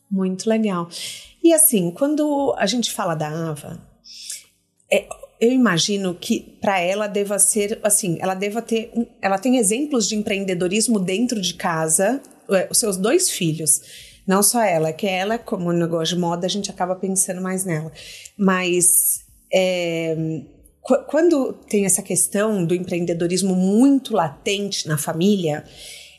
[0.09, 0.89] Muito legal.
[1.43, 3.79] E assim, quando a gente fala da Ava,
[4.91, 5.07] é,
[5.39, 8.91] eu imagino que para ela deva ser assim, ela deva ter,
[9.21, 13.81] ela tem exemplos de empreendedorismo dentro de casa, é, os seus dois filhos.
[14.27, 17.91] Não só ela, que ela, como negócio de moda, a gente acaba pensando mais nela.
[18.37, 20.15] Mas é,
[21.07, 25.63] quando tem essa questão do empreendedorismo muito latente na família,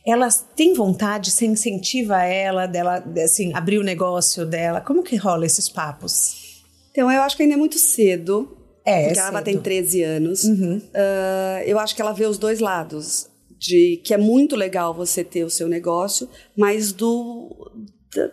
[0.06, 4.80] ela tem vontade, você incentiva ela, dela, assim, abrir o negócio dela?
[4.80, 6.64] Como que rola esses papos?
[6.90, 8.56] Então, eu acho que ainda é muito cedo.
[8.84, 9.44] É, porque é ela cedo.
[9.44, 10.44] tem 13 anos.
[10.44, 10.78] Uhum.
[10.78, 13.28] Uh, eu acho que ela vê os dois lados.
[13.58, 17.70] De que é muito legal você ter o seu negócio, mas do.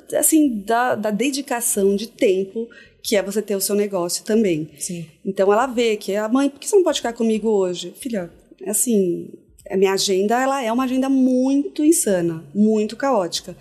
[0.09, 2.67] Da, assim, da, da dedicação de tempo
[3.03, 4.69] que é você ter o seu negócio também.
[4.77, 5.05] Sim.
[5.25, 7.93] Então ela vê que a mãe, por que você não pode ficar comigo hoje?
[7.97, 8.29] Filha,
[8.65, 9.29] assim,
[9.69, 13.55] a minha agenda ela é uma agenda muito insana, muito caótica.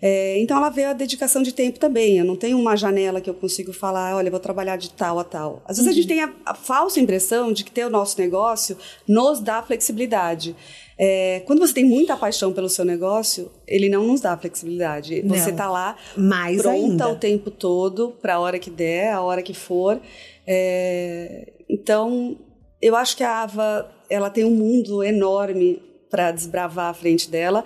[0.00, 2.18] É, então ela vê a dedicação de tempo também.
[2.18, 5.24] Eu não tenho uma janela que eu consigo falar, olha, vou trabalhar de tal a
[5.24, 5.62] tal.
[5.66, 5.90] Às vezes uhum.
[5.90, 9.60] a gente tem a, a, falsa impressão de que ter o nosso negócio nos dá
[9.60, 10.54] flexibilidade.
[10.96, 15.22] É, quando você tem muita paixão pelo seu negócio, ele não nos dá flexibilidade.
[15.22, 15.34] Não.
[15.36, 17.08] Você está lá Mais pronta ainda.
[17.08, 20.00] o tempo todo, para a hora que der, a hora que for.
[20.46, 22.36] É, então,
[22.80, 27.64] eu acho que a Ava ela tem um mundo enorme para desbravar à frente dela.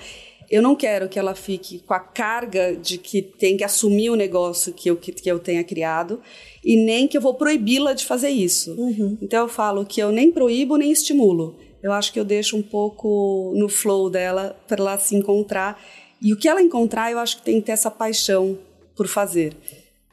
[0.50, 4.16] Eu não quero que ela fique com a carga de que tem que assumir o
[4.16, 6.20] negócio que eu, que, que eu tenha criado
[6.62, 8.74] e nem que eu vou proibi-la de fazer isso.
[8.78, 9.16] Uhum.
[9.22, 11.56] Então eu falo que eu nem proíbo nem estimulo.
[11.82, 15.82] Eu acho que eu deixo um pouco no flow dela para ela se encontrar.
[16.20, 18.58] E o que ela encontrar, eu acho que tem que ter essa paixão
[18.94, 19.56] por fazer.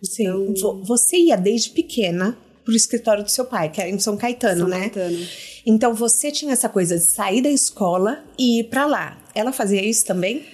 [0.01, 0.27] Sim.
[0.49, 4.61] Então, você ia desde pequena pro escritório do seu pai, que era em São Caetano,
[4.61, 4.89] São né?
[4.89, 5.27] Caetano.
[5.65, 9.17] Então você tinha essa coisa de sair da escola e ir para lá.
[9.33, 10.45] Ela fazia isso também?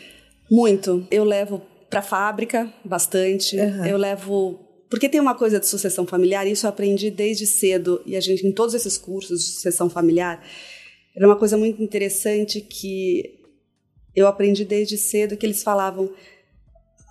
[0.50, 1.06] Muito.
[1.10, 3.58] Eu levo para fábrica bastante.
[3.58, 3.86] Uhum.
[3.86, 8.15] Eu levo porque tem uma coisa de sucessão familiar, isso eu aprendi desde cedo e
[8.15, 10.41] a gente em todos esses cursos de sucessão familiar,
[11.15, 13.39] era uma coisa muito interessante que
[14.15, 16.10] eu aprendi desde cedo que eles falavam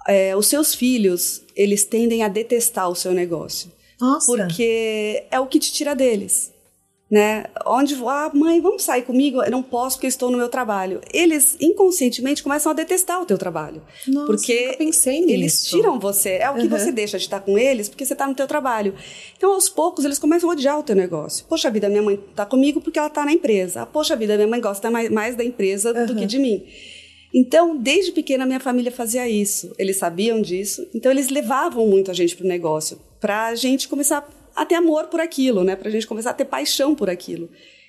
[0.07, 4.27] é, os seus filhos eles tendem a detestar o seu negócio Nossa.
[4.37, 6.53] porque é o que te tira deles
[7.11, 7.45] né?
[7.67, 9.41] Onde ah, mãe, vamos sair comigo?
[9.43, 11.01] Eu não posso porque estou no meu trabalho.
[11.13, 15.69] Eles inconscientemente começam a detestar o teu trabalho, Nossa, porque pensei eles nisso.
[15.77, 16.31] tiram você.
[16.39, 16.69] É o que Uhum.
[16.69, 18.95] você deixa de estar com eles porque você está no teu trabalho.
[19.37, 21.45] Então, aos poucos, eles começam a odiar o teu negócio.
[21.49, 23.83] Poxa vida, minha mãe está comigo porque ela está na empresa.
[23.83, 26.19] Ah, poxa vida, minha mãe gosta mais, mais da empresa do Uhum.
[26.19, 26.65] que de mim.
[27.33, 29.73] Então, desde pequena, minha família fazia isso.
[29.79, 30.85] Eles sabiam disso.
[30.95, 34.75] Então, eles levavam muito a gente para o negócio, para a gente começar a ter
[34.75, 35.75] amor por aquilo, né?
[35.75, 37.49] Para a gente começar a ter paixão por aquilo.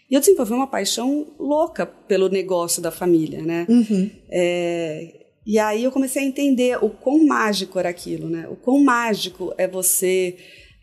[0.10, 3.66] E eu desenvolvi uma paixão louca pelo negócio da família, né?
[3.68, 4.10] Uhum.
[4.30, 8.48] É, e aí eu comecei a entender o quão mágico era aquilo, né?
[8.50, 10.38] O quão mágico é você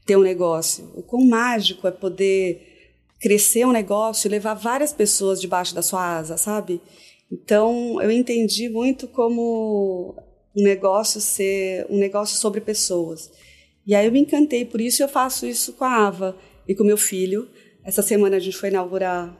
[0.05, 0.85] ter um negócio.
[0.95, 6.19] O quão mágico é poder crescer um negócio e levar várias pessoas debaixo da sua
[6.19, 6.79] asa, sabe?
[7.33, 10.15] Então eu entendi muito como
[10.55, 13.31] um negócio ser um negócio sobre pessoas.
[13.87, 16.37] E aí eu me encantei por isso eu faço isso com a Ava
[16.68, 17.49] e com meu filho.
[17.85, 19.37] Essa semana a gente foi inaugurar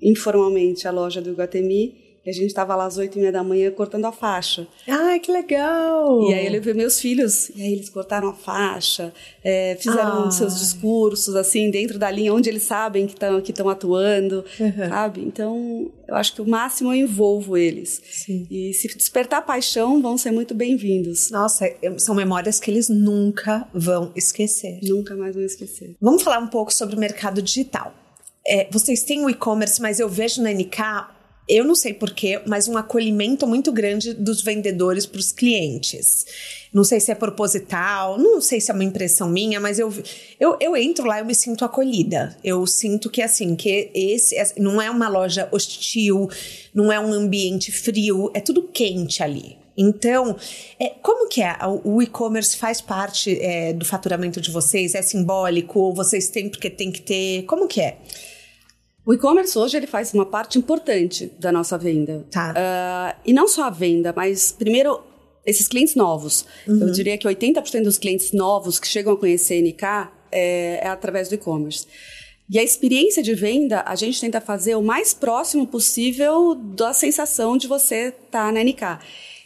[0.00, 3.44] informalmente a loja do Iguatemi e a gente estava lá às oito e meia da
[3.44, 4.66] manhã cortando a faixa.
[4.88, 6.28] Ai, que legal!
[6.28, 9.12] E aí eu levei meus filhos, e aí eles cortaram a faixa,
[9.44, 10.30] é, fizeram Ah.
[10.30, 14.88] seus discursos, assim, dentro da linha onde eles sabem que estão que atuando, Uhum.
[14.88, 15.20] sabe?
[15.22, 18.02] Então, eu acho que o máximo eu envolvo eles.
[18.10, 18.46] Sim.
[18.50, 21.30] E se despertar paixão, vão ser muito bem-vindos.
[21.30, 24.80] Nossa, são memórias que eles nunca vão esquecer.
[24.82, 25.94] Nunca mais vão esquecer.
[26.00, 27.94] Vamos falar um pouco sobre o mercado digital.
[28.48, 30.78] É, vocês têm o e-commerce, mas eu vejo na NK,
[31.48, 36.26] eu não sei porquê, mas um acolhimento muito grande dos vendedores para os clientes.
[36.72, 39.92] Não sei se é proposital, não sei se é uma impressão minha, mas eu,
[40.40, 42.36] eu, eu entro lá e eu me sinto acolhida.
[42.42, 46.28] Eu sinto que assim, que esse não é uma loja hostil,
[46.74, 49.56] não é um ambiente frio, é tudo quente ali.
[49.76, 50.36] Então,
[50.80, 51.54] é, como que é?
[51.84, 54.94] O e-commerce faz parte é, do faturamento de vocês?
[54.94, 55.92] É simbólico?
[55.92, 57.42] Vocês têm porque tem que ter?
[57.42, 57.98] Como que é?
[59.06, 62.26] O e-commerce hoje ele faz uma parte importante da nossa venda.
[62.28, 62.52] Tá.
[62.52, 65.00] Uh, e não só a venda, mas primeiro
[65.46, 66.44] esses clientes novos.
[66.66, 66.80] Uhum.
[66.80, 70.88] Eu diria que 80% dos clientes novos que chegam a conhecer a NK é, é
[70.88, 71.86] através do e-commerce.
[72.50, 77.56] E a experiência de venda, a gente tenta fazer o mais próximo possível da sensação
[77.56, 78.98] de você estar tá na NK.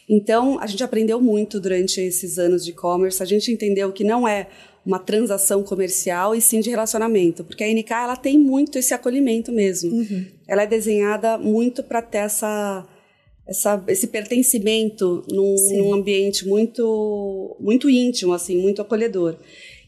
[0.09, 3.23] Então, a gente aprendeu muito durante esses anos de e-commerce.
[3.23, 4.49] A gente entendeu que não é
[4.85, 9.53] uma transação comercial e sim de relacionamento, porque a NK ela tem muito esse acolhimento
[9.53, 9.91] mesmo.
[9.93, 10.27] Uhum.
[10.49, 12.87] Ela é desenhada muito para ter essa,
[13.47, 19.37] essa, esse pertencimento num, num, ambiente muito muito íntimo, assim, muito acolhedor.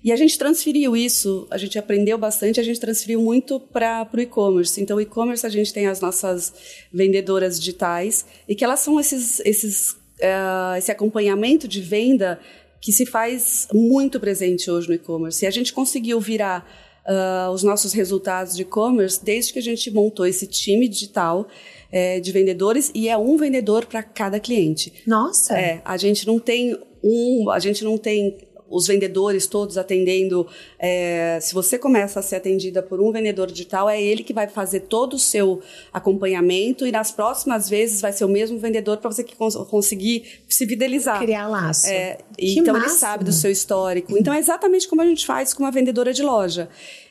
[0.05, 4.21] E a gente transferiu isso, a gente aprendeu bastante, a gente transferiu muito para o
[4.21, 4.81] e-commerce.
[4.81, 6.53] Então, o e-commerce a gente tem as nossas
[6.93, 12.41] vendedoras digitais e que elas são esses, esses uh, esse acompanhamento de venda
[12.83, 15.45] que se faz muito presente hoje no e-commerce.
[15.45, 16.69] E a gente conseguiu virar
[17.07, 21.47] uh, os nossos resultados de e-commerce desde que a gente montou esse time digital
[21.93, 24.93] é, de vendedores e é um vendedor para cada cliente.
[25.07, 25.57] Nossa!
[25.57, 28.37] É, a gente não tem um, a gente não tem
[28.73, 30.47] os vendedores todos atendendo.
[30.79, 34.49] É, se você começa a ser atendida por um vendedor digital, é ele que vai
[34.49, 35.61] fazer todo o seu
[35.93, 40.41] acompanhamento e nas próximas vezes vai ser o mesmo vendedor para você que cons conseguir
[40.49, 41.21] se fidelizar.
[41.21, 41.87] Criar laço.
[41.87, 44.17] É, então ele sabe do seu histórico.
[44.17, 46.69] Então é exatamente como a gente faz com uma vendedora de loja.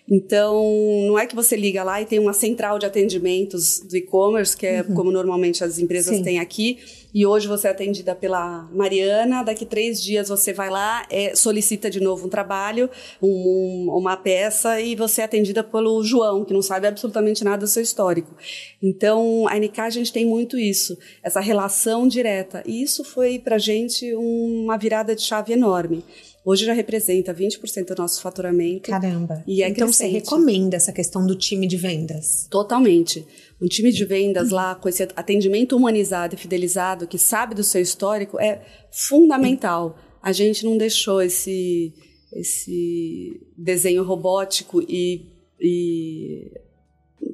[0.10, 0.62] Então,
[1.08, 4.68] não é que você liga lá e tem uma central de atendimentos do e-commerce, que
[4.68, 4.94] é uhum.
[4.94, 6.24] como normalmente as empresas Sim.
[6.24, 6.80] têm aqui,
[7.14, 11.90] e hoje você é atendida pela Mariana, daqui três dias você vai lá, é, solicita
[11.90, 12.90] de novo um trabalho,
[13.22, 17.68] um, uma peça, e você é atendida pelo João, que não sabe absolutamente nada do
[17.68, 18.36] seu histórico.
[18.82, 22.64] Então, a NK a gente tem muito isso, essa relação direta.
[22.66, 26.04] E isso foi para a gente uma virada de chave enorme.
[26.44, 28.90] Hoje já representa 20% do nosso faturamento.
[28.90, 29.44] Caramba.
[29.46, 30.12] E é então crescente.
[30.12, 32.48] você recomenda essa questão do time de vendas?
[32.50, 33.26] Totalmente.
[33.62, 37.82] Um time de vendas lá com esse atendimento humanizado e fidelizado, que sabe do seu
[37.82, 39.98] histórico, é fundamental.
[40.22, 41.94] A gente não deixou esse,
[42.34, 45.28] esse desenho robótico e,
[45.60, 46.52] e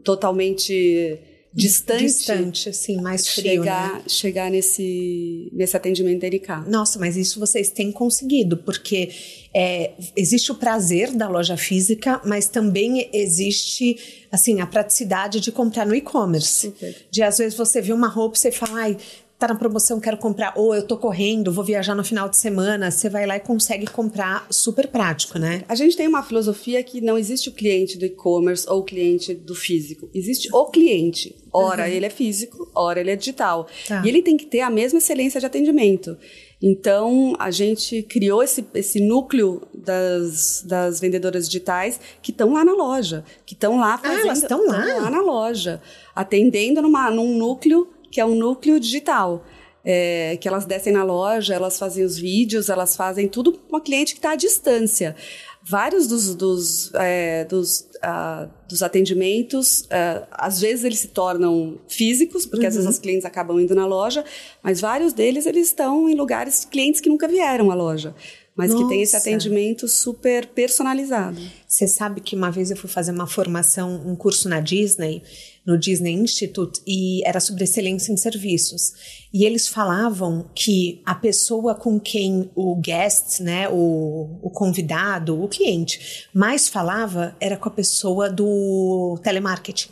[0.03, 1.17] totalmente
[1.57, 4.01] distante, distante assim, mais frio, chegar, né?
[4.07, 6.69] chegar nesse, nesse atendimento delicado.
[6.69, 9.09] Nossa, mas isso vocês têm conseguido, porque
[9.53, 15.85] é, existe o prazer da loja física, mas também existe assim a praticidade de comprar
[15.85, 16.73] no e-commerce.
[17.09, 18.97] De às vezes você vê uma roupa e você fala, ai,
[19.37, 22.89] tá na promoção, quero comprar, ou eu tô correndo, vou viajar no final de semana,
[22.89, 25.63] você vai lá e consegue comprar super prático, né?
[25.69, 29.35] A gente tem uma filosofia que não existe o cliente do e-commerce ou o cliente
[29.35, 31.35] do físico, existe o cliente.
[31.53, 31.89] Ora uhum.
[31.89, 33.67] ele é físico, ora ele é digital.
[33.87, 34.03] Tá.
[34.05, 36.17] E ele tem que ter a mesma excelência de atendimento.
[36.61, 42.73] Então, a gente criou esse, esse núcleo das, das vendedoras digitais que estão lá na
[42.73, 44.19] loja, que estão lá fazendo.
[44.19, 44.85] Ah, elas estão lá?
[45.01, 45.81] lá na loja,
[46.15, 47.87] atendendo numa, num núcleo
[48.17, 49.45] que é um núcleo digital.
[49.89, 53.79] É, que elas descem na loja, elas fazem os vídeos, elas fazem tudo com uma
[53.79, 55.15] cliente que está à distância.
[55.63, 62.45] Vários dos, dos, é, dos, uh, dos atendimentos, uh, às vezes eles se tornam físicos,
[62.45, 62.67] porque uhum.
[62.69, 62.93] às vezes uhum.
[62.93, 64.25] as clientes acabam indo na loja,
[64.63, 68.15] mas vários deles eles estão em lugares, clientes que nunca vieram à loja
[68.57, 68.83] mas Nossa.
[68.83, 71.39] que tem esse atendimento super personalizado.
[71.67, 75.21] Você sabe que uma vez eu fui fazer uma formação, um curso na Disney,
[75.67, 78.93] no Disney Institute, e era sobre excelência em serviços.
[79.33, 85.49] E eles falavam que a pessoa com quem o guest, né, o, o convidado, o
[85.49, 89.89] cliente, mais falava era com a pessoa do telemarketing.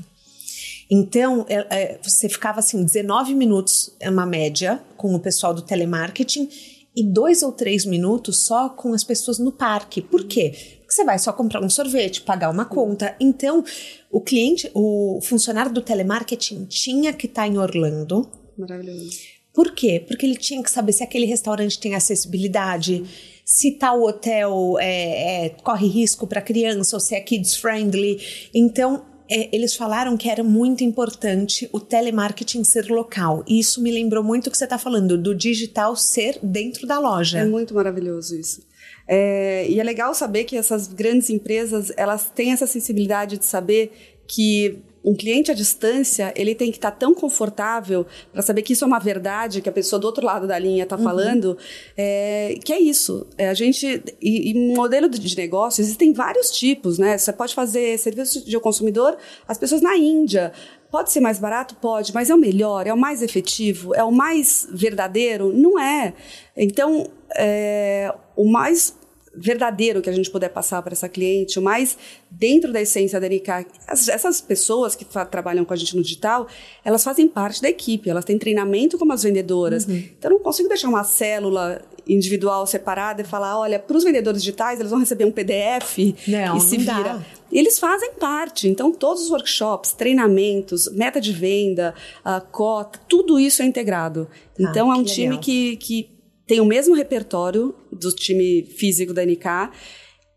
[0.89, 5.61] Então, é, é, você ficava assim, 19 minutos, é uma média, com o pessoal do
[5.61, 6.47] telemarketing,
[6.95, 10.01] e dois ou três minutos só com as pessoas no parque.
[10.01, 10.53] Por quê?
[10.79, 13.15] Porque você vai só comprar um sorvete, pagar uma conta.
[13.19, 13.63] Então,
[14.11, 18.29] o cliente, o funcionário do telemarketing tinha que estar tá em Orlando.
[18.57, 19.35] Maravilhoso.
[19.53, 20.03] Por quê?
[20.05, 23.03] Porque ele tinha que saber se aquele restaurante tem acessibilidade,
[23.45, 28.19] se tal hotel é, é, corre risco para criança ou se é kids friendly.
[28.53, 33.43] Então, é, eles falaram que era muito importante o telemarketing ser local.
[33.47, 36.99] E isso me lembrou muito o que você está falando, do digital ser dentro da
[36.99, 37.39] loja.
[37.39, 38.61] É muito maravilhoso isso.
[39.07, 43.91] É, e é legal saber que essas grandes empresas elas têm essa sensibilidade de saber
[44.27, 48.73] que um cliente à distância, ele tem que estar tá tão confortável para saber que
[48.73, 51.03] isso é uma verdade, que a pessoa do outro lado da linha está uhum.
[51.03, 51.57] falando,
[51.95, 53.27] é, que é isso.
[53.37, 57.17] É, a gente, e, e modelo de negócio, existem vários tipos, né?
[57.17, 59.15] Você pode fazer serviço de consumidor,
[59.47, 60.51] as pessoas na Índia,
[60.95, 61.75] Pode ser mais barato?
[61.75, 65.51] Pode, mas é o melhor, é o mais efetivo, é o mais verdadeiro?
[65.51, 66.13] Não é.
[66.55, 68.95] Então, é, o mais
[69.37, 71.97] verdadeiro que a gente puder passar para essa cliente, o mais
[72.29, 73.67] dentro da essência da NK.
[73.87, 76.47] Essas pessoas que trabalham com a gente no digital,
[76.83, 79.85] elas fazem parte da equipe, elas têm treinamento como as vendedoras.
[79.85, 79.95] Uhum.
[79.95, 84.41] Então, eu não consigo deixar uma célula individual separada e falar, olha, para os vendedores
[84.41, 87.03] digitais, eles vão receber um PDF não, e se vira.
[87.03, 87.21] Dá.
[87.51, 88.67] Eles fazem parte.
[88.67, 94.27] Então, todos os workshops, treinamentos, meta de venda, a cota, tudo isso é integrado.
[94.31, 96.14] Ah, então, é um time que, que
[96.47, 99.71] tem o mesmo repertório do time físico da NK.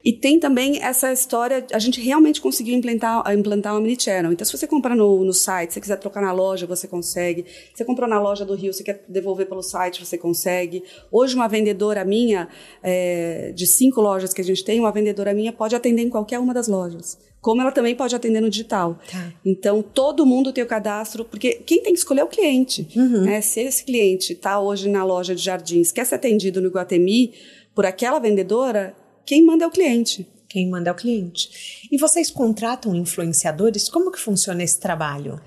[0.05, 4.33] E tem também essa história, a gente realmente conseguiu implantar, implantar o Omnichannel.
[4.33, 7.45] Então, se você comprar no, no site, se quiser trocar na loja, você consegue.
[7.45, 10.85] Se você comprou na loja do Rio, você quer devolver pelo site, você consegue.
[11.11, 12.49] Hoje, uma vendedora minha,
[12.83, 16.39] é, de cinco lojas que a gente tem, uma vendedora minha pode atender em qualquer
[16.39, 18.99] uma das lojas como ela também pode atender no digital.
[19.11, 19.33] Tá.
[19.45, 22.89] Então, todo mundo tem o cadastro, porque quem tem que escolher é o cliente.
[22.97, 23.23] Uhum.
[23.23, 23.41] Né?
[23.41, 27.33] Se esse cliente está hoje na loja de jardins, quer ser atendido no Guatemi
[27.75, 30.27] por aquela vendedora, quem manda é o cliente.
[30.49, 31.89] Quem manda é o cliente.
[31.93, 33.89] E vocês contratam influenciadores?
[33.89, 35.39] Como que funciona esse trabalho?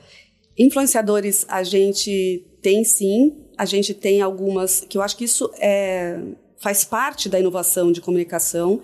[0.58, 6.20] Influenciadores a gente tem sim, a gente tem algumas que eu acho que isso é,
[6.60, 8.82] faz parte da inovação de comunicação.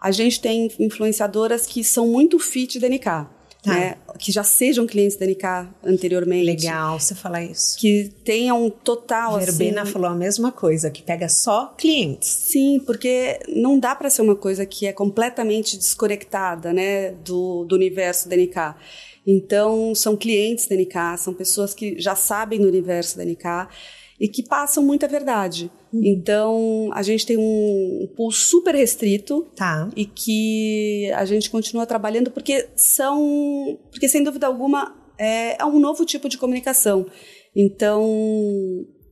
[0.00, 3.28] A gente tem influenciadoras que são muito fit da NK.
[3.62, 3.74] Tá.
[3.74, 6.46] Né, que já sejam clientes da NK anteriormente.
[6.46, 7.76] Legal você falar isso.
[7.78, 9.38] Que tenham total.
[9.38, 12.28] Verbena assim, falou a mesma coisa, que pega só clientes.
[12.28, 17.74] Sim, porque não dá para ser uma coisa que é completamente desconectada né, do, do
[17.74, 18.76] universo da NK.
[19.26, 23.68] Então, são clientes da NK, são pessoas que já sabem do universo da NK
[24.18, 25.70] e que passam muita verdade.
[25.92, 26.02] Uhum.
[26.04, 29.88] Então, a gente tem um pool super restrito tá.
[29.96, 35.78] e que a gente continua trabalhando porque são, porque sem dúvida alguma é, é um
[35.78, 37.06] novo tipo de comunicação.
[37.54, 38.06] Então,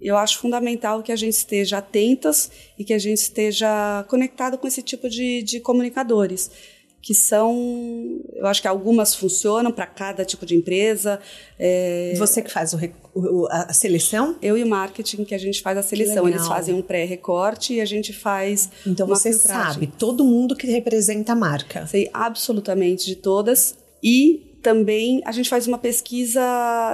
[0.00, 4.66] eu acho fundamental que a gente esteja atentas e que a gente esteja conectado com
[4.66, 6.50] esse tipo de, de comunicadores
[7.00, 11.20] que são, eu acho que algumas funcionam para cada tipo de empresa.
[11.58, 12.14] É...
[12.18, 12.78] Você que faz o,
[13.14, 14.36] o, a seleção?
[14.42, 16.28] Eu e o marketing que a gente faz a seleção.
[16.28, 18.68] Eles fazem um pré-recorte e a gente faz.
[18.86, 19.72] Então você filtragem.
[19.72, 21.86] sabe todo mundo que representa a marca.
[21.86, 26.40] Sei absolutamente de todas e também a gente faz uma pesquisa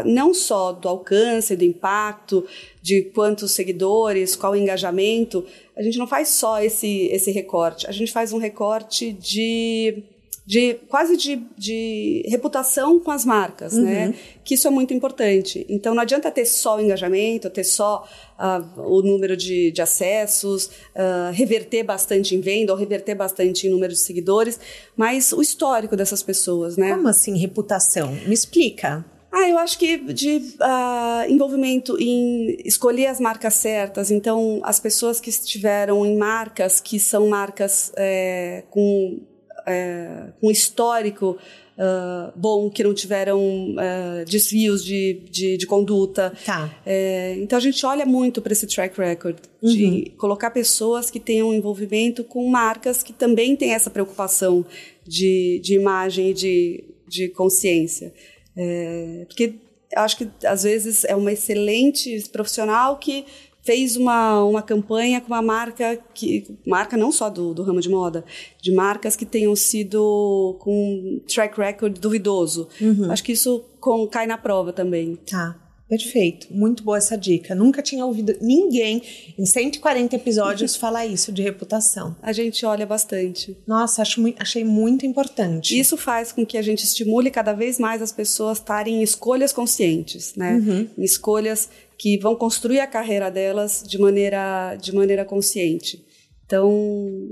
[0.04, 2.46] não só do alcance, do impacto,
[2.82, 5.44] de quantos seguidores, qual o engajamento.
[5.76, 10.04] A gente não faz só esse, esse recorte, a gente faz um recorte de
[10.46, 13.80] de quase de, de reputação com as marcas, né?
[13.80, 14.08] uhum.
[14.10, 14.14] né?
[14.44, 15.64] Que isso é muito importante.
[15.68, 18.06] Então não adianta ter só o engajamento, ter só
[18.38, 23.70] uh, o número de, de acessos, uh, reverter bastante em venda ou reverter bastante em
[23.70, 24.60] número de seguidores,
[24.94, 26.94] mas o histórico dessas pessoas, né?
[26.94, 28.12] Como assim reputação?
[28.26, 29.04] Me explica.
[29.32, 34.12] Ah, eu acho que de uh, envolvimento em escolher as marcas certas.
[34.12, 39.20] Então, as pessoas que estiveram em marcas que são marcas é, com
[39.66, 41.38] é, um histórico
[41.78, 46.32] uh, bom, que não tiveram uh, desvios de, de, de conduta.
[46.44, 46.74] Tá.
[46.84, 50.04] É, então a gente olha muito para esse track record de uhum.
[50.16, 54.64] colocar pessoas que tenham envolvimento com marcas que também têm essa preocupação
[55.06, 58.12] de, de imagem e de, de consciência.
[58.56, 59.54] É, porque
[59.96, 63.24] acho que às vezes é uma excelente profissional que
[63.64, 67.88] fez uma, uma campanha com uma marca que marca não só do, do ramo de
[67.88, 68.24] moda,
[68.60, 72.68] de marcas que tenham sido com track record duvidoso.
[72.80, 73.10] Uhum.
[73.10, 75.16] Acho que isso com, cai na prova também.
[75.16, 75.64] Tá.
[75.88, 77.54] Perfeito, muito boa essa dica.
[77.54, 79.02] Nunca tinha ouvido ninguém
[79.38, 82.16] em 140 episódios falar isso de reputação.
[82.22, 83.56] A gente olha bastante.
[83.66, 85.78] Nossa, acho, achei muito importante.
[85.78, 89.52] Isso faz com que a gente estimule cada vez mais as pessoas estarem em escolhas
[89.52, 90.54] conscientes, né?
[90.54, 90.88] Uhum.
[90.96, 91.68] Em escolhas
[91.98, 96.04] que vão construir a carreira delas de maneira, de maneira consciente.
[96.44, 97.30] Então.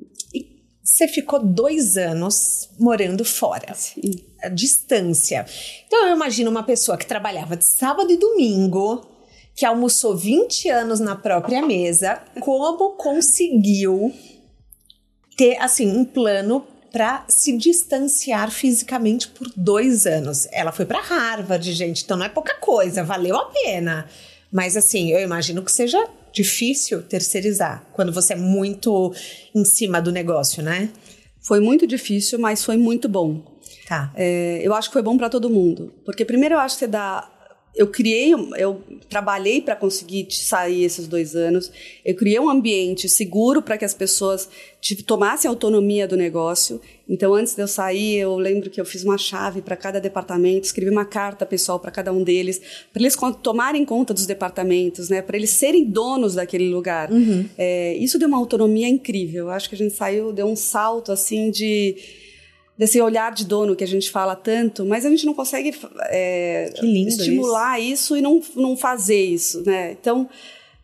[0.82, 3.74] você ficou dois anos morando fora.
[3.74, 5.46] Sim a distância.
[5.86, 9.06] Então eu imagino uma pessoa que trabalhava de sábado e domingo,
[9.54, 14.12] que almoçou 20 anos na própria mesa, como conseguiu
[15.36, 20.46] ter assim um plano para se distanciar fisicamente por dois anos.
[20.52, 24.06] Ela foi para Harvard, gente, então não é pouca coisa, valeu a pena.
[24.52, 25.98] Mas assim, eu imagino que seja
[26.32, 29.14] difícil terceirizar quando você é muito
[29.54, 30.90] em cima do negócio, né?
[31.40, 33.42] Foi muito difícil, mas foi muito bom.
[33.88, 34.12] Tá.
[34.14, 35.92] É, eu acho que foi bom para todo mundo.
[36.04, 37.28] Porque primeiro eu acho que você dá
[37.74, 41.72] eu criei, eu trabalhei para conseguir sair esses dois anos.
[42.04, 44.48] Eu criei um ambiente seguro para que as pessoas
[45.06, 46.80] tomassem autonomia do negócio.
[47.08, 50.66] Então, antes de eu sair, eu lembro que eu fiz uma chave para cada departamento,
[50.66, 52.60] escrevi uma carta pessoal para cada um deles,
[52.92, 55.22] para eles tomarem conta dos departamentos, né?
[55.22, 57.10] Para eles serem donos daquele lugar.
[57.10, 57.46] Uhum.
[57.56, 59.46] É, isso deu uma autonomia incrível.
[59.46, 61.96] Eu acho que a gente saiu, deu um salto assim de
[62.76, 65.74] desse olhar de dono que a gente fala tanto, mas a gente não consegue
[66.10, 66.72] é,
[67.06, 67.92] estimular isso.
[67.92, 68.16] isso.
[68.16, 69.92] e não, não fazer isso, né?
[69.92, 70.28] Então,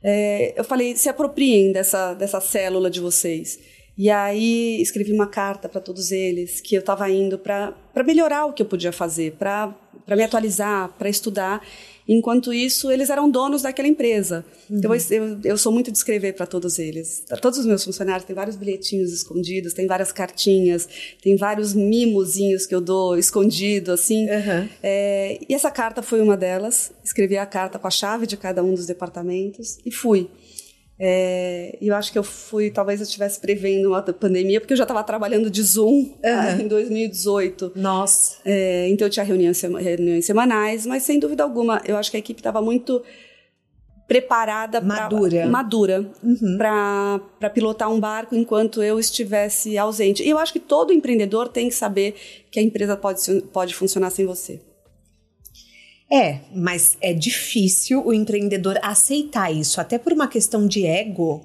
[0.02, 3.58] é, eu falei, se apropriem dessa, dessa célula de vocês.
[3.96, 7.74] E aí escrevi uma carta para todos eles que eu estava indo para
[8.06, 9.74] melhorar o que eu podia fazer, para
[10.08, 11.66] me atualizar, para estudar.
[12.08, 14.44] Enquanto isso, eles eram donos daquela empresa.
[14.70, 14.96] Então, uhum.
[14.96, 17.22] Então, eu, eu, sou muito de escrever para todos eles.
[17.28, 20.88] Para todos os meus funcionários, tem vários bilhetinhos escondidos, tem várias cartinhas,
[21.22, 24.24] tem vários mimozinhos que eu dou escondido, assim.
[24.24, 24.68] Uhum.
[24.82, 26.90] É, e essa carta foi uma delas.
[27.04, 30.30] Escrevi a carta com a chave de cada um dos departamentos e fui.
[31.00, 34.82] É, eu acho que eu fui, talvez eu estivesse prevendo uma pandemia, porque eu já
[34.82, 36.60] estava trabalhando de Zoom uhum.
[36.60, 37.72] em 2018.
[37.76, 38.38] Nossa.
[38.44, 42.20] É, então eu tinha reuniões, reuniões semanais, mas sem dúvida alguma, eu acho que a
[42.20, 43.02] equipe estava muito
[44.08, 46.56] preparada madura, pra, madura uhum.
[46.56, 50.22] para pilotar um barco enquanto eu estivesse ausente.
[50.22, 52.16] E eu acho que todo empreendedor tem que saber
[52.50, 54.60] que a empresa pode, pode funcionar sem você.
[56.10, 61.44] É, mas é difícil o empreendedor aceitar isso, até por uma questão de ego.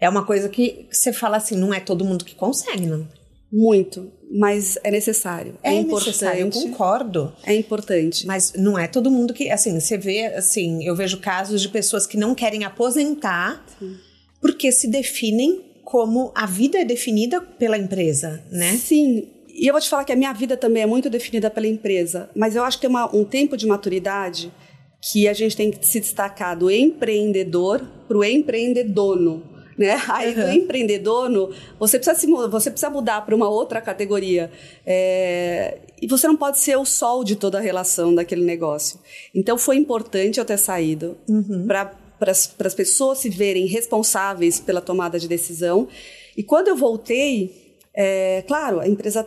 [0.00, 3.06] É uma coisa que você fala assim, não é todo mundo que consegue, não.
[3.50, 5.56] Muito, mas é necessário.
[5.62, 6.06] É, é importante.
[6.08, 7.32] Necessário, eu concordo.
[7.44, 8.26] É importante.
[8.26, 12.06] Mas não é todo mundo que, assim, você vê, assim, eu vejo casos de pessoas
[12.06, 13.96] que não querem aposentar Sim.
[14.40, 18.76] porque se definem como a vida é definida pela empresa, né?
[18.76, 19.26] Sim.
[19.58, 22.30] E eu vou te falar que a minha vida também é muito definida pela empresa,
[22.34, 24.52] mas eu acho que tem uma, um tempo de maturidade
[25.00, 29.42] que a gente tem que se destacar do empreendedor para o empreendedono
[29.78, 30.02] né?
[30.10, 30.44] Aí uhum.
[30.44, 34.50] do empreendedor, no, você, precisa se, você precisa mudar para uma outra categoria.
[34.84, 38.98] É, e você não pode ser o sol de toda a relação daquele negócio.
[39.32, 41.66] Então foi importante eu ter saído uhum.
[41.66, 41.94] para
[42.30, 45.88] as pessoas se verem responsáveis pela tomada de decisão.
[46.36, 49.26] E quando eu voltei, é, claro, a empresa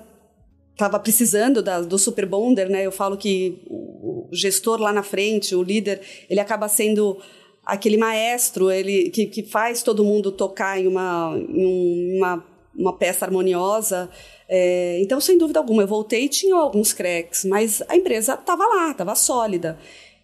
[0.73, 2.85] estava precisando da, do super bonder, né?
[2.85, 7.17] Eu falo que o, gestor lá na frente, o líder, ele acaba sendo
[7.65, 12.45] aquele maestro ele que, que faz todo mundo tocar em uma, em uma,
[12.75, 14.09] uma peça harmoniosa.
[14.47, 18.65] É, então, sem dúvida alguma, eu voltei e tinha alguns cracks, mas a empresa estava
[18.65, 19.77] lá, estava sólida.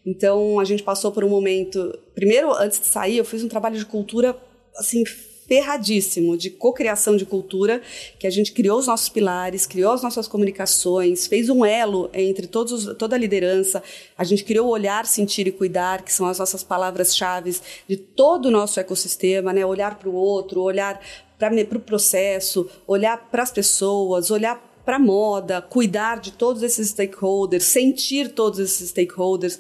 [0.06, 1.98] Então, a gente passou por um momento.
[2.16, 4.38] Primeiro, antes de sair, eu fiz um trabalho de cultura
[4.78, 5.04] assim
[5.48, 7.82] ferradíssimo de cocriação de cultura,
[8.20, 12.48] que a gente criou os nossos pilares, criou as nossas comunicações, fez um elo entre
[12.48, 13.82] todos os, toda a liderança,
[14.18, 18.48] a gente criou o olhar, sentir e cuidar, que são as nossas palavras-chave de todo
[18.48, 19.66] o nosso ecossistema, né?
[19.66, 21.00] olhar para o outro, olhar
[21.40, 26.90] para o pro processo, olhar para as pessoas, olhar para moda, cuidar de todos esses
[26.90, 29.60] stakeholders, sentir todos esses stakeholders.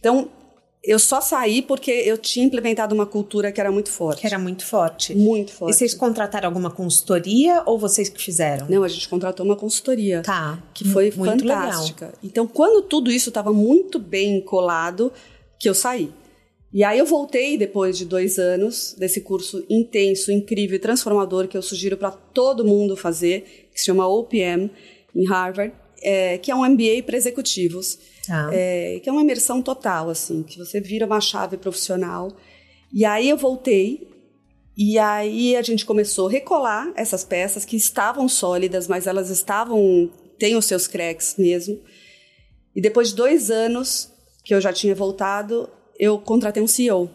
[0.00, 0.30] Então,
[0.82, 4.20] eu só saí porque eu tinha implementado uma cultura que era muito forte.
[4.20, 5.14] Que era muito forte.
[5.14, 5.72] Muito forte.
[5.72, 8.66] E vocês contrataram alguma consultoria ou vocês que fizeram?
[8.68, 10.22] Não, a gente contratou uma consultoria.
[10.22, 10.60] Tá.
[10.74, 12.06] Que foi muito fantástica.
[12.06, 12.18] Legal.
[12.24, 15.12] Então, quando tudo isso estava muito bem colado,
[15.56, 16.10] que eu saí.
[16.72, 21.56] E aí eu voltei depois de dois anos desse curso intenso, incrível e transformador que
[21.56, 24.70] eu sugiro para todo mundo fazer, que se chama OPM,
[25.14, 25.72] em Harvard,
[26.02, 28.50] é, que é um MBA para executivos Tá.
[28.52, 32.34] É, que é uma imersão total, assim, que você vira uma chave profissional.
[32.92, 34.08] E aí eu voltei,
[34.76, 40.10] e aí a gente começou a recolar essas peças que estavam sólidas, mas elas estavam.
[40.38, 41.78] têm os seus cracks mesmo.
[42.74, 44.10] E depois de dois anos
[44.44, 45.68] que eu já tinha voltado,
[45.98, 47.10] eu contratei um CEO.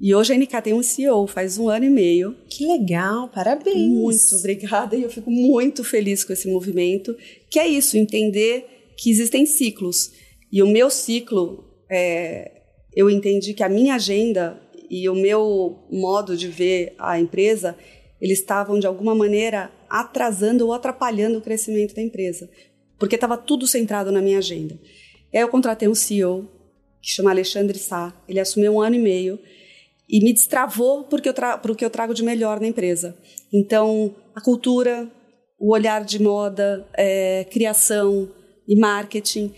[0.00, 2.36] E hoje a NK tem um CEO, faz um ano e meio.
[2.48, 3.76] Que legal, parabéns!
[3.76, 7.16] Muito obrigada, e eu fico muito feliz com esse movimento,
[7.48, 10.10] que é isso, entender que existem ciclos.
[10.54, 12.62] E o meu ciclo, é,
[12.94, 17.76] eu entendi que a minha agenda e o meu modo de ver a empresa,
[18.20, 22.48] eles estavam de alguma maneira atrasando ou atrapalhando o crescimento da empresa,
[23.00, 24.78] porque estava tudo centrado na minha agenda.
[25.32, 26.48] E aí eu contratei um CEO
[27.02, 29.40] que chama Alexandre Sá, ele assumiu um ano e meio
[30.08, 33.18] e me destravou porque eu para o que eu trago de melhor na empresa.
[33.52, 35.10] Então, a cultura,
[35.58, 38.30] o olhar de moda, é, criação
[38.68, 39.52] e marketing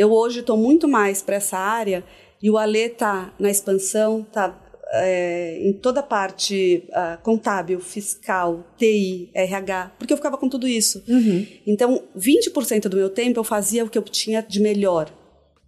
[0.00, 2.02] eu hoje estou muito mais para essa área
[2.42, 4.58] e o Alê está na expansão, está
[4.92, 10.66] é, em toda a parte uh, contábil, fiscal, TI, RH, porque eu ficava com tudo
[10.66, 11.04] isso.
[11.06, 11.46] Uhum.
[11.66, 15.12] Então, 20% do meu tempo eu fazia o que eu tinha de melhor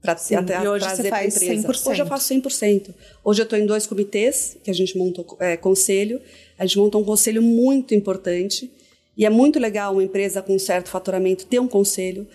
[0.00, 1.68] para trazer para a empresa.
[1.68, 1.90] 100%.
[1.90, 2.94] Hoje eu faço 100%.
[3.22, 6.18] Hoje eu estou em dois comitês, que a gente monta é, conselho.
[6.58, 8.72] A gente monta um conselho muito importante.
[9.14, 12.26] E é muito legal uma empresa com um certo faturamento ter um conselho,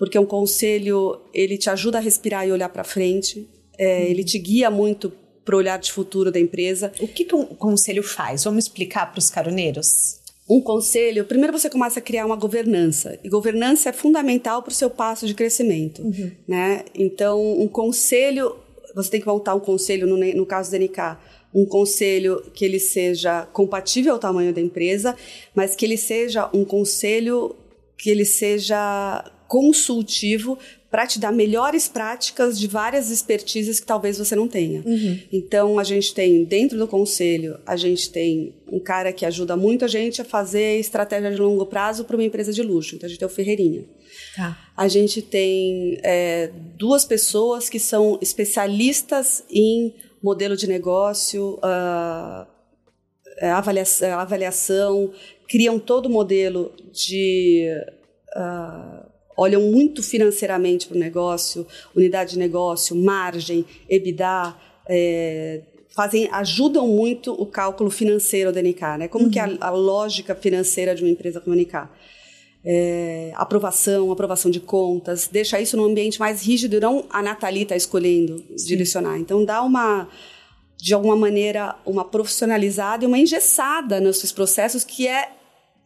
[0.00, 3.46] porque um conselho ele te ajuda a respirar e olhar para frente,
[3.76, 5.12] é, ele te guia muito
[5.44, 6.90] para o olhar de futuro da empresa.
[6.98, 8.44] O que, que um conselho faz?
[8.44, 10.18] Vamos explicar para os caroneiros?
[10.48, 13.18] Um conselho, primeiro você começa a criar uma governança.
[13.22, 16.00] E governança é fundamental para o seu passo de crescimento.
[16.00, 16.30] Uhum.
[16.48, 16.82] Né?
[16.94, 18.56] Então, um conselho,
[18.94, 21.18] você tem que montar um conselho, no, no caso da NK,
[21.54, 25.14] um conselho que ele seja compatível ao tamanho da empresa,
[25.54, 27.54] mas que ele seja um conselho
[27.98, 30.56] que ele seja consultivo
[30.88, 34.80] para te dar melhores práticas de várias expertises que talvez você não tenha.
[34.86, 35.18] Uhum.
[35.32, 39.84] Então, a gente tem, dentro do conselho, a gente tem um cara que ajuda muito
[39.84, 42.94] a gente a fazer estratégia de longo prazo para uma empresa de luxo.
[42.94, 43.84] Então, a gente tem o Ferreirinha.
[44.36, 44.56] Tá.
[44.76, 49.92] A gente tem é, duas pessoas que são especialistas em
[50.22, 52.46] modelo de negócio, uh,
[53.42, 55.12] avaliação, avaliação,
[55.48, 57.68] criam todo o modelo de...
[58.36, 58.99] Uh,
[59.40, 61.66] olham muito financeiramente para o negócio,
[61.96, 64.54] unidade de negócio, margem, EBITDA,
[64.86, 65.62] é,
[65.94, 69.08] fazem, ajudam muito o cálculo financeiro da NK, né?
[69.08, 69.30] Como uhum.
[69.30, 71.88] que é a, a, lógica financeira de uma empresa como a NK?
[72.62, 77.74] É, aprovação, aprovação de contas, deixa isso num ambiente mais rígido, não a Nathalie está
[77.74, 78.66] escolhendo Sim.
[78.66, 79.18] direcionar.
[79.18, 80.06] Então dá uma,
[80.76, 85.30] de alguma maneira, uma profissionalizada e uma engessada nos seus processos que é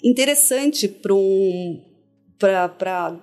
[0.02, 1.80] interessante para um
[2.36, 3.16] para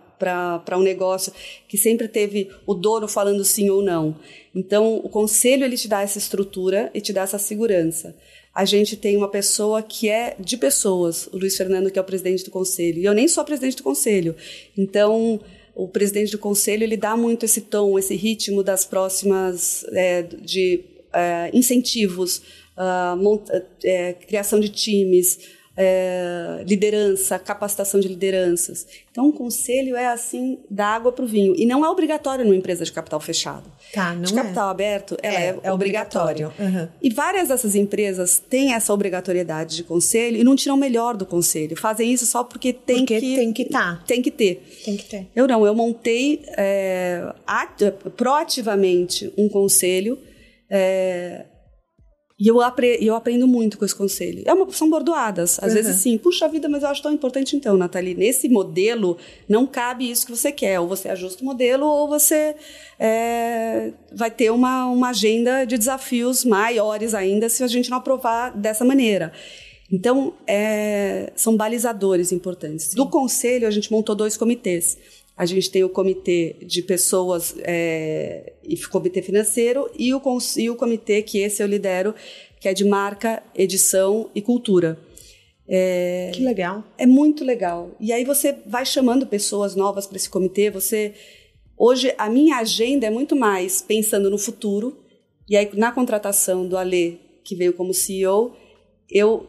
[0.74, 1.34] um negócio
[1.68, 4.16] que sempre teve o dono falando sim ou não.
[4.54, 8.16] Então, o conselho ele te dá essa estrutura e te dá essa segurança.
[8.54, 12.06] A gente tem uma pessoa que é de pessoas, o Luiz Fernando, que é o
[12.06, 13.00] presidente do conselho.
[13.00, 14.36] E eu nem sou presidente do conselho.
[14.78, 15.40] Então,
[15.74, 20.84] o presidente do conselho ele dá muito esse tom, esse ritmo das próximas é, de
[21.14, 22.42] é, incentivos,
[22.78, 23.42] uh,
[23.84, 25.40] é, criação de times,
[25.84, 28.86] é, liderança, capacitação de lideranças.
[29.10, 31.56] Então, um conselho é assim, da água para o vinho.
[31.58, 33.64] E não é obrigatório numa empresa de capital fechado.
[33.92, 34.72] Tá, não de capital é.
[34.72, 36.54] aberto, ela é, é, é obrigatório.
[36.60, 36.88] Uhum.
[37.02, 41.26] E várias dessas empresas têm essa obrigatoriedade de conselho e não tiram o melhor do
[41.26, 41.76] conselho.
[41.76, 43.36] Fazem isso só porque tem porque que...
[43.36, 44.04] tem que tá.
[44.06, 44.64] Tem que ter.
[44.86, 45.28] Tem que ter.
[45.36, 47.34] Eu não, eu montei é,
[48.16, 50.20] proativamente um conselho
[50.70, 51.46] é,
[52.42, 54.42] e eu, apre eu aprendo muito com esse conselho.
[54.48, 55.60] É uma, são bordoadas.
[55.62, 55.76] Às uhum.
[55.76, 58.16] vezes, sim, puxa vida, mas eu acho tão importante então, Nathalie.
[58.16, 59.16] Nesse modelo,
[59.48, 60.80] não cabe isso que você quer.
[60.80, 62.56] Ou você ajusta o modelo, ou você
[63.00, 68.58] é, vai ter uma, uma agenda de desafios maiores ainda se a gente não aprovar
[68.58, 69.32] dessa maneira.
[69.92, 72.86] Então, é, são balizadores importantes.
[72.88, 72.96] Sim.
[72.96, 74.98] Do conselho, a gente montou dois comitês.
[75.42, 80.22] A gente tem o comitê de pessoas é, e comitê financeiro e o,
[80.56, 82.14] e o comitê que esse eu lidero,
[82.60, 85.00] que é de marca, edição e cultura.
[85.68, 86.84] É, que legal.
[86.96, 87.90] É muito legal.
[88.00, 90.70] E aí você vai chamando pessoas novas para esse comitê.
[90.70, 91.16] Você
[91.76, 94.96] hoje a minha agenda é muito mais pensando no futuro.
[95.50, 98.56] E aí na contratação do Ale, que veio como CEO,
[99.10, 99.48] eu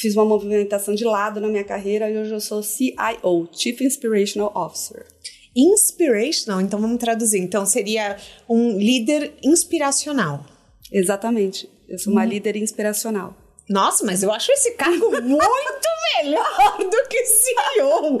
[0.00, 4.50] fiz uma movimentação de lado na minha carreira e hoje eu sou CIO, Chief Inspirational
[4.54, 5.06] Officer.
[5.54, 7.38] Inspirational, então vamos traduzir.
[7.38, 8.16] Então seria
[8.48, 10.46] um líder inspiracional.
[10.90, 11.68] Exatamente.
[11.86, 12.28] Eu sou uma hum.
[12.28, 13.36] líder inspiracional.
[13.68, 18.18] Nossa, mas eu acho esse cargo muito melhor do que CEO.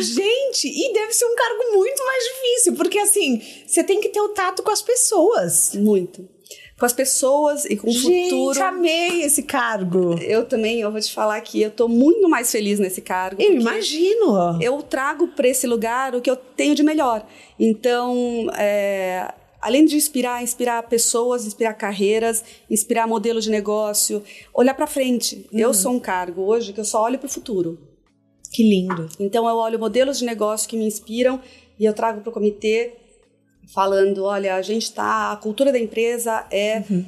[0.00, 4.20] Gente, e deve ser um cargo muito mais difícil, porque assim, você tem que ter
[4.20, 5.72] o tato com as pessoas.
[5.74, 6.28] Muito
[6.80, 8.54] com as pessoas e com o Gente, futuro.
[8.54, 10.18] Gente, amei esse cargo.
[10.18, 13.40] Eu também, eu vou te falar que eu tô muito mais feliz nesse cargo.
[13.40, 14.58] Eu imagino.
[14.62, 17.26] Eu trago para esse lugar o que eu tenho de melhor.
[17.58, 24.22] Então, é, além de inspirar, inspirar pessoas, inspirar carreiras, inspirar modelo de negócio,
[24.54, 25.46] olhar para frente.
[25.52, 25.58] Uhum.
[25.58, 27.78] Eu sou um cargo hoje que eu só olho para o futuro.
[28.50, 29.06] Que lindo.
[29.20, 31.42] Então eu olho modelos de negócio que me inspiram
[31.78, 32.99] e eu trago para o comitê
[33.74, 37.06] falando, olha, a gente está, a cultura da empresa é uhum.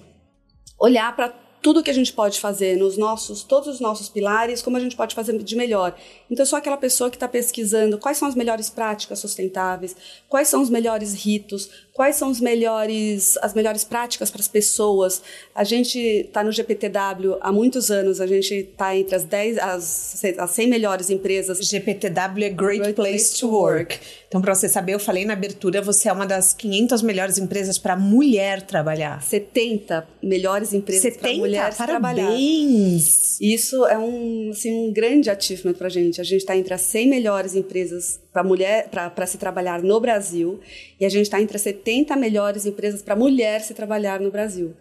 [0.79, 1.33] olhar para
[1.63, 4.97] tudo que a gente pode fazer nos nossos, todos os nossos pilares, como a gente
[4.97, 5.95] pode fazer de melhor.
[6.29, 9.95] Então, eu sou aquela pessoa que está pesquisando quais são as melhores práticas sustentáveis,
[10.29, 15.23] quais são os melhores ritos, quais são os melhores, as melhores práticas para as pessoas.
[15.55, 20.25] A gente está no GPTW há muitos anos, a gente está entre as 10, as,
[20.39, 21.59] as 100 melhores empresas.
[21.59, 24.01] GPTW é Great, Great Place, to Work.
[24.27, 27.79] Então, para você saber, eu falei na abertura, você é uma das 500 melhores empresas
[27.79, 29.23] para mulher trabalhar.
[29.23, 32.13] 70 melhores empresas para mulheres parabéns.
[32.15, 32.37] trabalhar.
[33.41, 36.21] Isso é um, assim, um grande achievement para a gente.
[36.21, 40.61] A gente está entre as 100 melhores empresas para mulher para se trabalhar no Brasil
[40.99, 44.75] e a gente está entre as 70 melhores empresas para mulher se trabalhar no Brasil.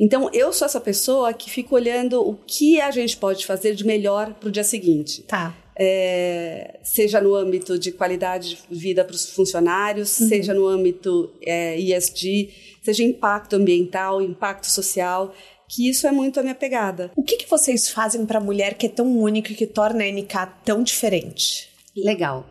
[0.00, 3.84] Então, eu sou essa pessoa que fica olhando o que a gente pode fazer de
[3.84, 5.22] melhor para o dia seguinte.
[5.22, 10.28] Tá é, seja no âmbito de qualidade de vida para os funcionários, uhum.
[10.28, 12.50] seja no âmbito é, ESG,
[12.82, 15.32] seja impacto ambiental, impacto social,
[15.68, 17.10] que isso é muito a minha pegada.
[17.14, 20.02] O que, que vocês fazem para a mulher que é tão única e que torna
[20.02, 21.68] a NK tão diferente?
[21.94, 22.48] Legal.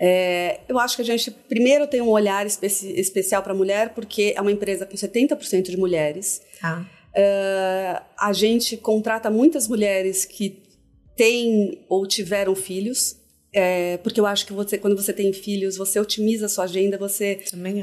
[0.00, 3.90] É, eu acho que a gente, primeiro, tem um olhar especi especial para a mulher,
[3.90, 6.40] porque é uma empresa com 70% de mulheres.
[6.62, 6.84] Ah.
[7.14, 10.62] É, a gente contrata muitas mulheres que
[11.16, 13.19] têm ou tiveram filhos.
[13.52, 16.96] É, porque eu acho que você, quando você tem filhos, você otimiza a sua agenda,
[16.96, 17.40] você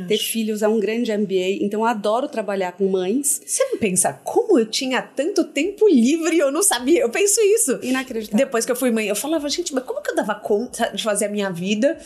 [0.07, 1.61] ter filhos é um grande MBA.
[1.61, 3.41] Então eu adoro trabalhar com mães.
[3.45, 7.01] Você não pensa como eu tinha tanto tempo livre e eu não sabia?
[7.01, 7.79] Eu penso isso.
[7.81, 8.45] Inacreditável.
[8.45, 11.03] Depois que eu fui mãe, eu falava, gente, mas como que eu dava conta de
[11.03, 11.97] fazer a minha vida?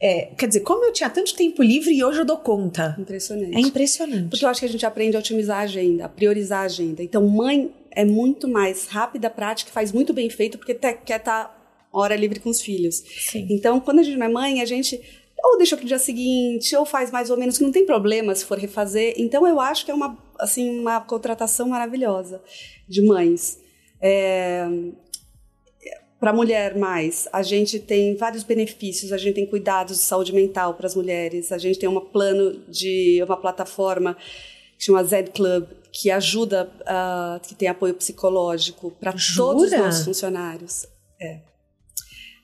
[0.00, 2.96] É, quer dizer, como eu tinha tanto tempo livre e hoje eu dou conta.
[2.98, 3.56] Impressionante.
[3.56, 4.28] É impressionante.
[4.28, 7.02] Porque eu acho que a gente aprende a otimizar a agenda, a priorizar a agenda.
[7.02, 11.63] Então, mãe é muito mais rápida, prática, faz muito bem feito, porque quer estar tá
[11.98, 13.02] hora livre com os filhos.
[13.30, 13.46] Sim.
[13.50, 15.00] Então, quando a gente não é mãe, a gente
[15.42, 18.34] ou deixa para o dia seguinte, ou faz mais ou menos, que não tem problema
[18.34, 19.14] se for refazer.
[19.18, 22.42] Então, eu acho que é uma assim uma contratação maravilhosa
[22.88, 23.58] de mães.
[24.00, 24.66] É,
[26.18, 30.32] para a mulher mais, a gente tem vários benefícios, a gente tem cuidados de saúde
[30.32, 34.16] mental para as mulheres, a gente tem um plano de uma plataforma
[34.78, 40.04] que chama Z Club, que ajuda, uh, que tem apoio psicológico para todos os nossos
[40.04, 40.86] funcionários.
[41.20, 41.40] É.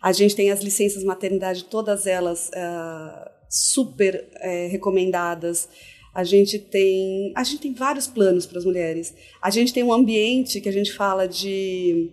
[0.01, 5.69] A gente tem as licenças maternidade, todas elas uh, super é, recomendadas.
[6.15, 9.15] A gente tem, a gente tem vários planos para as mulheres.
[9.41, 12.11] A gente tem um ambiente que a gente fala de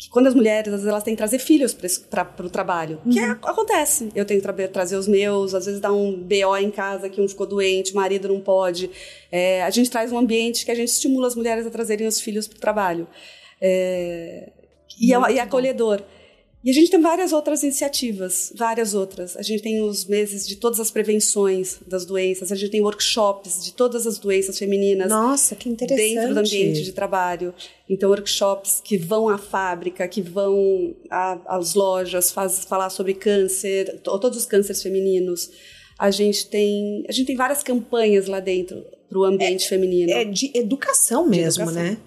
[0.00, 2.98] que quando as mulheres, às vezes, elas têm que trazer filhos para o trabalho.
[3.04, 3.12] Uhum.
[3.12, 4.08] Que é, acontece.
[4.14, 7.28] Eu tenho que trazer os meus, às vezes dá um BO em casa que um
[7.28, 8.90] ficou doente, o marido não pode.
[9.30, 12.18] É, a gente traz um ambiente que a gente estimula as mulheres a trazerem os
[12.18, 13.06] filhos para o trabalho.
[13.60, 14.50] É,
[14.98, 16.02] e, é, e é acolhedor.
[16.62, 19.34] E a gente tem várias outras iniciativas, várias outras.
[19.36, 23.64] A gente tem os meses de todas as prevenções das doenças, a gente tem workshops
[23.64, 25.08] de todas as doenças femininas.
[25.08, 26.14] Nossa, que interessante.
[26.14, 27.54] Dentro do ambiente de trabalho.
[27.88, 30.94] Então, workshops que vão à fábrica, que vão
[31.46, 35.50] às lojas, faz, falar sobre câncer, todos os cânceres femininos.
[35.98, 40.12] A gente tem, a gente tem várias campanhas lá dentro para o ambiente é, feminino.
[40.12, 41.82] É de educação mesmo, de educação.
[41.82, 41.98] né?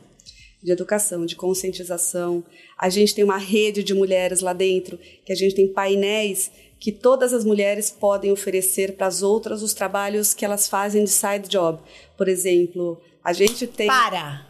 [0.63, 2.43] De educação, de conscientização.
[2.77, 6.91] A gente tem uma rede de mulheres lá dentro, que a gente tem painéis que
[6.91, 11.47] todas as mulheres podem oferecer para as outras os trabalhos que elas fazem de side
[11.47, 11.79] job.
[12.17, 13.87] Por exemplo, a gente tem.
[13.87, 14.45] Para!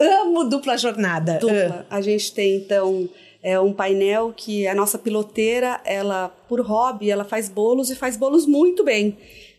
[0.00, 1.38] Amo dupla jornada.
[1.38, 1.86] Dupla.
[1.90, 3.06] A gente tem, então,
[3.42, 8.16] é um painel que a nossa piloteira, ela, por hobby, ela faz bolos e faz
[8.16, 9.18] bolos muito bem.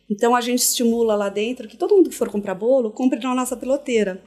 [0.10, 3.36] Então a gente estimula lá dentro que todo mundo que for comprar bolo, compre na
[3.36, 4.22] nossa piloteira.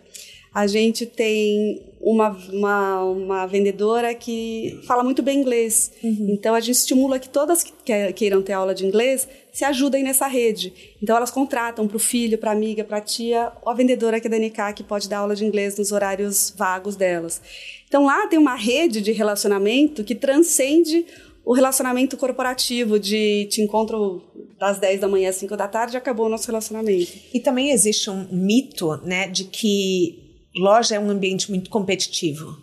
[0.53, 5.93] A gente tem uma, uma, uma vendedora que fala muito bem inglês.
[6.03, 6.29] Uhum.
[6.31, 7.73] Então, a gente estimula que todas que
[8.15, 10.73] queiram ter aula de inglês se ajudem nessa rede.
[11.03, 14.27] Então, elas contratam para o filho, para a amiga, para a tia, a vendedora que
[14.27, 17.41] é da NK, que pode dar aula de inglês nos horários vagos delas.
[17.87, 21.05] Então, lá tem uma rede de relacionamento que transcende
[21.45, 24.23] o relacionamento corporativo de te encontro
[24.59, 27.13] das 10 da manhã às 5 da tarde acabou o nosso relacionamento.
[27.33, 32.57] E também existe um mito, né, de que loja é um ambiente muito competitivo.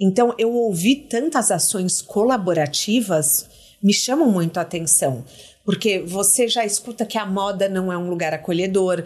[0.00, 3.48] Então, eu ouvi tantas ações colaborativas
[3.82, 5.24] me chamam muito a atenção.
[5.64, 9.04] Porque você já escuta que a moda não é um lugar acolhedor.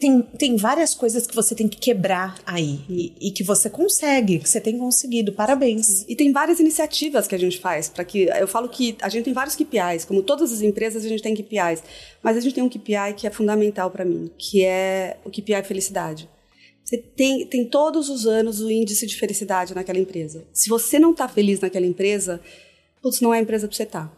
[0.00, 2.80] Tem, tem várias coisas que você tem que quebrar aí.
[2.88, 5.34] E, e que você consegue, que você tem conseguido.
[5.34, 6.06] Parabéns.
[6.08, 7.90] E tem várias iniciativas que a gente faz.
[7.90, 10.06] para que Eu falo que a gente tem vários KPIs.
[10.06, 11.82] Como todas as empresas, a gente tem KPIs.
[12.22, 15.62] Mas a gente tem um KPI que é fundamental para mim, que é o KPI
[15.62, 16.26] felicidade.
[16.88, 20.46] Você tem, tem todos os anos o índice de felicidade naquela empresa.
[20.54, 22.40] Se você não está feliz naquela empresa,
[23.02, 24.06] putz, não é a empresa para você estar.
[24.06, 24.12] Tá.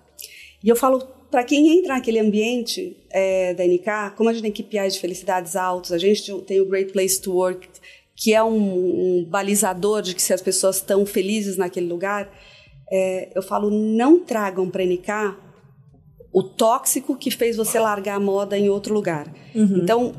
[0.63, 1.01] E eu falo
[1.33, 5.57] para quem entra naquele ambiente é, da NK, como a gente tem KPIs de felicidades
[5.57, 7.67] altos, a gente tem o Great Place to Work,
[8.15, 12.33] que é um, um balizador de que se as pessoas estão felizes naquele lugar,
[12.89, 15.35] é, eu falo, não tragam para NK
[16.33, 19.33] o tóxico que fez você largar a moda em outro lugar.
[19.55, 19.81] Uhum.
[19.83, 20.15] Então,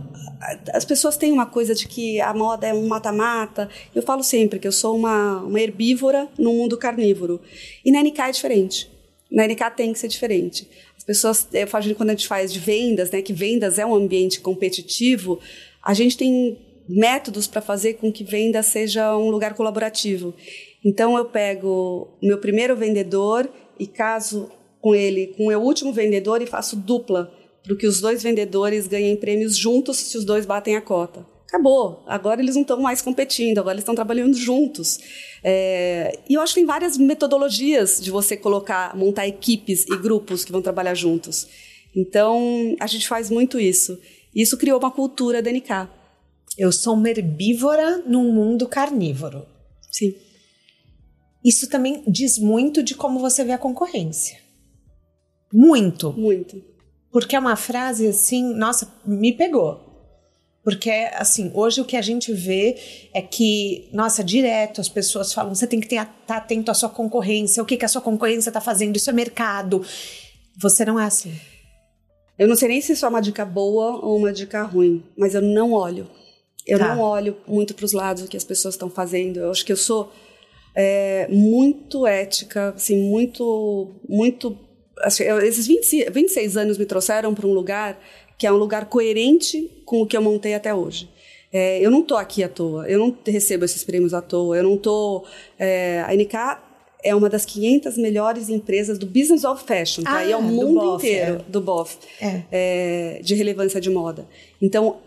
[0.74, 3.70] as pessoas têm uma coisa de que a moda é um mata-mata.
[3.96, 7.40] Eu falo sempre que eu sou uma, uma herbívora no mundo carnívoro.
[7.86, 8.92] E na NK é diferente.
[9.32, 10.68] Na NK tem que ser diferente.
[10.98, 13.96] As pessoas, eu falo quando a gente faz de vendas, né, que vendas é um
[13.96, 15.40] ambiente competitivo,
[15.82, 16.58] a gente tem
[16.88, 20.34] métodos para fazer com que venda seja um lugar colaborativo.
[20.84, 23.50] Então eu pego o meu primeiro vendedor
[23.80, 24.50] e caso
[24.82, 27.32] com ele com o meu último vendedor e faço dupla
[27.64, 31.26] para que os dois vendedores ganhem prêmios juntos se os dois batem a cota.
[31.48, 32.02] Acabou.
[32.08, 35.00] Agora eles não estão mais competindo, agora eles estão trabalhando juntos.
[35.44, 40.46] É, e eu acho que tem várias metodologias de você colocar, montar equipes e grupos
[40.46, 41.48] que vão trabalhar juntos.
[41.96, 44.00] Então, a gente faz muito isso.
[44.34, 45.90] Isso criou uma cultura da NK.
[46.58, 49.46] Eu sou uma herbívora num mundo carnívoro.
[49.92, 50.16] Sim.
[51.44, 54.41] Isso também diz muito de como você vê a concorrência.
[55.52, 56.14] Muito.
[56.14, 56.64] Muito.
[57.12, 59.92] Porque é uma frase assim, nossa, me pegou.
[60.64, 62.78] Porque, assim, hoje o que a gente vê
[63.14, 66.90] é que, nossa, direto as pessoas falam: você tem que estar tá atento à sua
[66.90, 69.84] concorrência, o que, que a sua concorrência está fazendo, isso é mercado.
[70.60, 71.34] Você não é assim.
[72.38, 75.34] Eu não sei nem se isso é uma dica boa ou uma dica ruim, mas
[75.34, 76.08] eu não olho.
[76.66, 76.96] Eu tá.
[76.96, 79.40] não olho muito para os lados do que as pessoas estão fazendo.
[79.40, 80.12] Eu acho que eu sou
[80.76, 84.58] é, muito ética, assim, muito, muito
[85.44, 88.00] esses 20, 26 anos me trouxeram para um lugar
[88.38, 91.08] que é um lugar coerente com o que eu montei até hoje.
[91.54, 94.64] É, eu não estou aqui à toa, eu não recebo esses prêmios à toa, eu
[94.64, 95.26] não estou.
[95.60, 96.60] É, a NK
[97.04, 100.18] é uma das 500 melhores empresas do Business of Fashion, tá?
[100.18, 101.52] Ah, e é o mundo Bof, inteiro é.
[101.52, 103.20] do BOF, é.
[103.22, 104.28] de relevância de moda.
[104.62, 104.98] Então,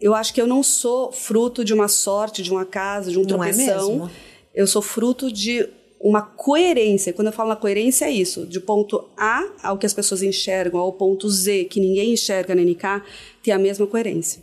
[0.00, 3.22] eu acho que eu não sou fruto de uma sorte, de um acaso, de um
[3.22, 4.10] é tropeção.
[4.54, 5.68] Eu sou fruto de
[6.02, 7.12] uma coerência.
[7.12, 8.44] Quando eu falo na coerência, é isso.
[8.44, 12.62] De ponto A ao que as pessoas enxergam, ao ponto Z, que ninguém enxerga na
[12.62, 13.04] NK,
[13.42, 14.42] tem a mesma coerência.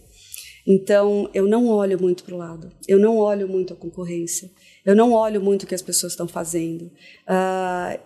[0.66, 2.72] Então, eu não olho muito para o lado.
[2.88, 4.50] Eu não olho muito a concorrência.
[4.86, 6.90] Eu não olho muito o que as pessoas estão fazendo.
[7.28, 8.00] Ah,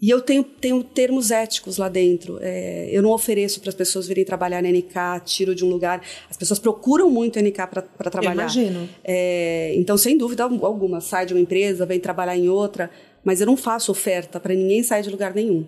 [0.00, 2.38] e eu tenho, tenho termos éticos lá dentro.
[2.40, 6.00] É, eu não ofereço para as pessoas virem trabalhar na NK, tiro de um lugar.
[6.30, 8.32] As pessoas procuram muito a NK para trabalhar.
[8.32, 8.88] imagino.
[9.02, 12.90] É, então, sem dúvida alguma, sai de uma empresa, vem trabalhar em outra,
[13.24, 15.66] mas eu não faço oferta para ninguém sair de lugar nenhum.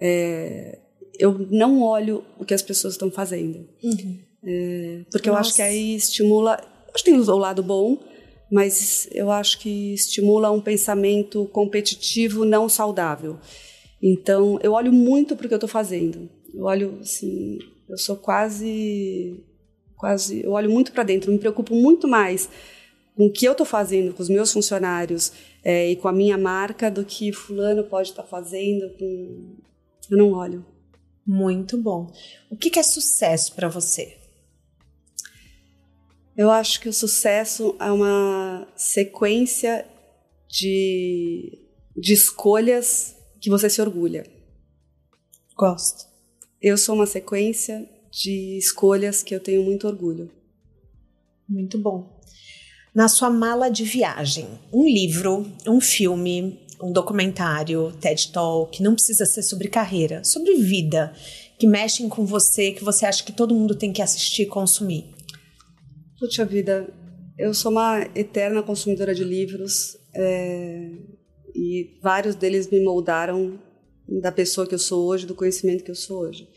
[0.00, 0.78] É,
[1.18, 3.68] eu não olho o que as pessoas estão fazendo.
[4.42, 5.72] É, porque eu acho que Nossa.
[5.72, 6.54] aí estimula.
[6.94, 7.98] Acho que tem o lado bom,
[8.50, 13.38] mas eu acho que estimula um pensamento competitivo não saudável.
[14.02, 16.28] Então, eu olho muito para o que eu estou fazendo.
[16.54, 19.42] Eu olho, assim, eu sou quase.
[19.96, 22.48] quase eu olho muito para dentro, me preocupo muito mais
[23.16, 25.32] com o que eu estou fazendo com os meus funcionários
[25.64, 28.90] é, e com a minha marca do que fulano pode estar fazendo.
[28.98, 29.56] Com...
[30.10, 30.64] Eu não olho.
[31.26, 32.12] Muito bom.
[32.50, 34.16] O que, que é sucesso para você?
[36.36, 39.86] Eu acho que o sucesso é uma sequência
[40.46, 41.58] de,
[41.96, 44.26] de escolhas que você se orgulha.
[45.56, 46.04] Gosto.
[46.60, 50.30] Eu sou uma sequência de escolhas que eu tenho muito orgulho.
[51.48, 52.20] Muito bom.
[52.94, 59.24] Na sua mala de viagem, um livro, um filme, um documentário, TED Talk, não precisa
[59.24, 61.14] ser sobre carreira, sobre vida,
[61.58, 65.15] que mexem com você, que você acha que todo mundo tem que assistir e consumir.
[66.18, 66.88] Puxa vida,
[67.38, 70.92] eu sou uma eterna consumidora de livros é,
[71.54, 73.60] e vários deles me moldaram
[74.08, 76.48] da pessoa que eu sou hoje, do conhecimento que eu sou hoje.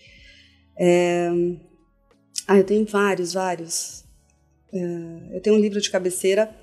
[0.80, 1.30] É,
[2.48, 4.06] ah, eu tenho vários, vários.
[4.74, 6.56] É, eu tenho um livro de cabeceira,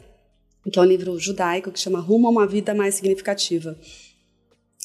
[0.72, 3.78] que é um livro judaico, que chama Rumo a uma Vida Mais Significativa.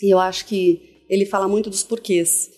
[0.03, 2.51] E eu acho que ele fala muito dos porquês.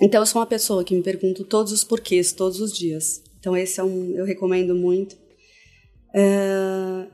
[0.00, 3.21] Então, eu sou uma pessoa que me pergunto todos os porquês, todos os dias.
[3.42, 5.16] Então, esse é um, eu recomendo muito.
[6.14, 7.08] É,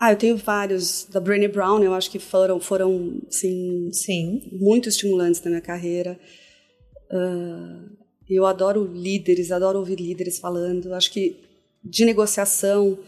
[0.00, 4.48] Ah, eu tenho vários da Brené Brown, eu acho que foram, foram assim, Sim.
[4.52, 6.18] muito estimulantes na minha carreira.
[7.10, 7.84] Ah,
[8.28, 10.94] eu adoro líderes, adoro ouvir líderes falando.
[10.94, 11.36] Acho que
[11.84, 12.98] de negociação,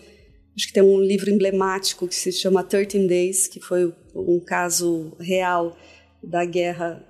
[0.55, 5.17] acho que tem um livro emblemático que se chama 13 Days, que foi um caso
[5.19, 5.75] real
[6.23, 7.03] da guerra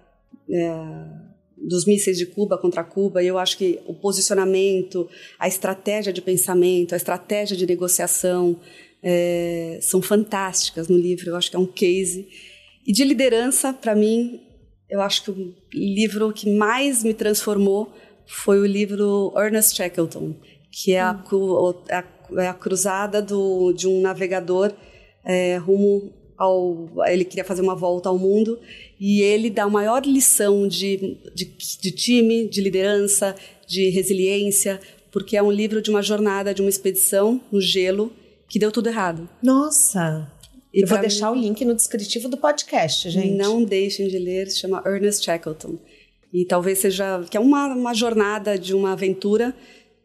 [0.49, 1.28] é,
[1.67, 3.23] dos mísseis de Cuba contra Cuba.
[3.23, 8.59] E eu acho que o posicionamento, a estratégia de pensamento, a estratégia de negociação
[9.03, 11.31] é, são fantásticas no livro.
[11.31, 12.29] Eu acho que é um case.
[12.87, 14.41] E de liderança, para mim,
[14.89, 17.93] eu acho que o livro que mais me transformou
[18.27, 20.35] foi o livro Ernest Shackleton,
[20.71, 22.05] que é a, cu- a-
[22.43, 24.73] é a cruzada do, de um navegador
[25.25, 26.89] é, rumo ao.
[27.07, 28.59] Ele queria fazer uma volta ao mundo
[28.99, 31.45] e ele dá a maior lição de, de,
[31.81, 33.35] de time, de liderança,
[33.67, 34.81] de resiliência,
[35.11, 38.13] porque é um livro de uma jornada, de uma expedição no gelo
[38.49, 39.29] que deu tudo errado.
[39.43, 40.31] Nossa.
[40.73, 43.37] E eu vou deixar o link no descritivo do podcast, gente.
[43.37, 45.79] Não deixem de ler, se chama Ernest Shackleton.
[46.33, 49.55] E talvez seja que é uma, uma jornada de uma aventura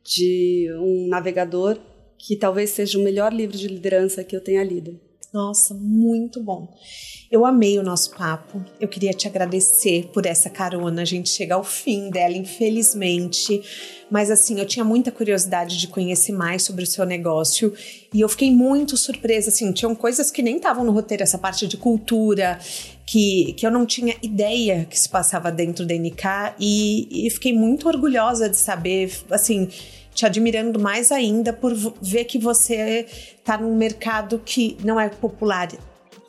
[0.03, 1.77] de um navegador
[2.17, 4.99] que talvez seja o melhor livro de liderança que eu tenha lido.
[5.33, 6.67] Nossa, muito bom.
[7.31, 8.63] Eu amei o nosso papo.
[8.79, 11.01] Eu queria te agradecer por essa carona.
[11.01, 13.63] A gente chega ao fim dela, infelizmente.
[14.11, 17.73] Mas assim, eu tinha muita curiosidade de conhecer mais sobre o seu negócio
[18.13, 19.49] e eu fiquei muito surpresa.
[19.49, 22.59] Assim, tinham coisas que nem estavam no roteiro, essa parte de cultura,
[23.03, 27.53] que, que eu não tinha ideia que se passava dentro da NK e, e fiquei
[27.53, 29.67] muito orgulhosa de saber, assim,
[30.13, 33.05] te admirando mais ainda por ver que você
[33.37, 35.69] está num mercado que não é popular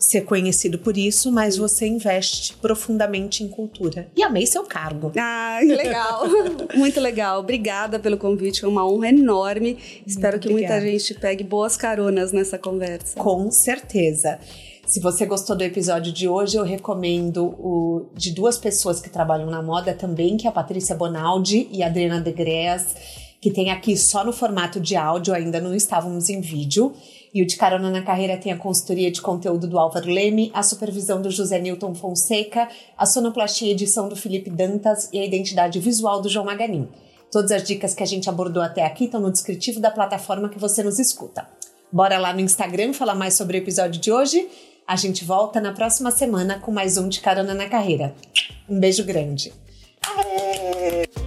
[0.04, 4.08] ser conhecido por isso, mas você investe profundamente em cultura.
[4.16, 5.12] E amei seu cargo.
[5.18, 6.24] Ah, que legal!
[6.76, 7.40] Muito legal.
[7.40, 9.78] Obrigada pelo convite, foi uma honra enorme.
[10.06, 10.98] Espero que muita obrigada.
[10.98, 13.18] gente pegue boas caronas nessa conversa.
[13.18, 14.38] Com certeza.
[14.86, 19.50] Se você gostou do episódio de hoje, eu recomendo o de duas pessoas que trabalham
[19.50, 22.94] na moda também, que é a Patrícia Bonaldi e a Adriana Degreas,
[23.44, 26.94] que tem aqui só no formato de áudio, ainda não estávamos em vídeo.
[27.34, 30.62] E o de Carona na Carreira tem a consultoria de conteúdo do Álvaro Leme, a
[30.62, 32.66] supervisão do José Newton Fonseca,
[32.96, 36.88] a sonoplastia e edição do Felipe Dantas e a identidade visual do João Maganin.
[37.30, 40.58] Todas as dicas que a gente abordou até aqui estão no descritivo da plataforma que
[40.58, 41.46] você nos escuta.
[41.92, 44.48] Bora lá no Instagram falar mais sobre o episódio de hoje?
[44.88, 48.14] A gente volta na próxima semana com mais um de Carona na Carreira.
[48.66, 49.52] Um beijo grande.
[50.16, 51.23] Aê!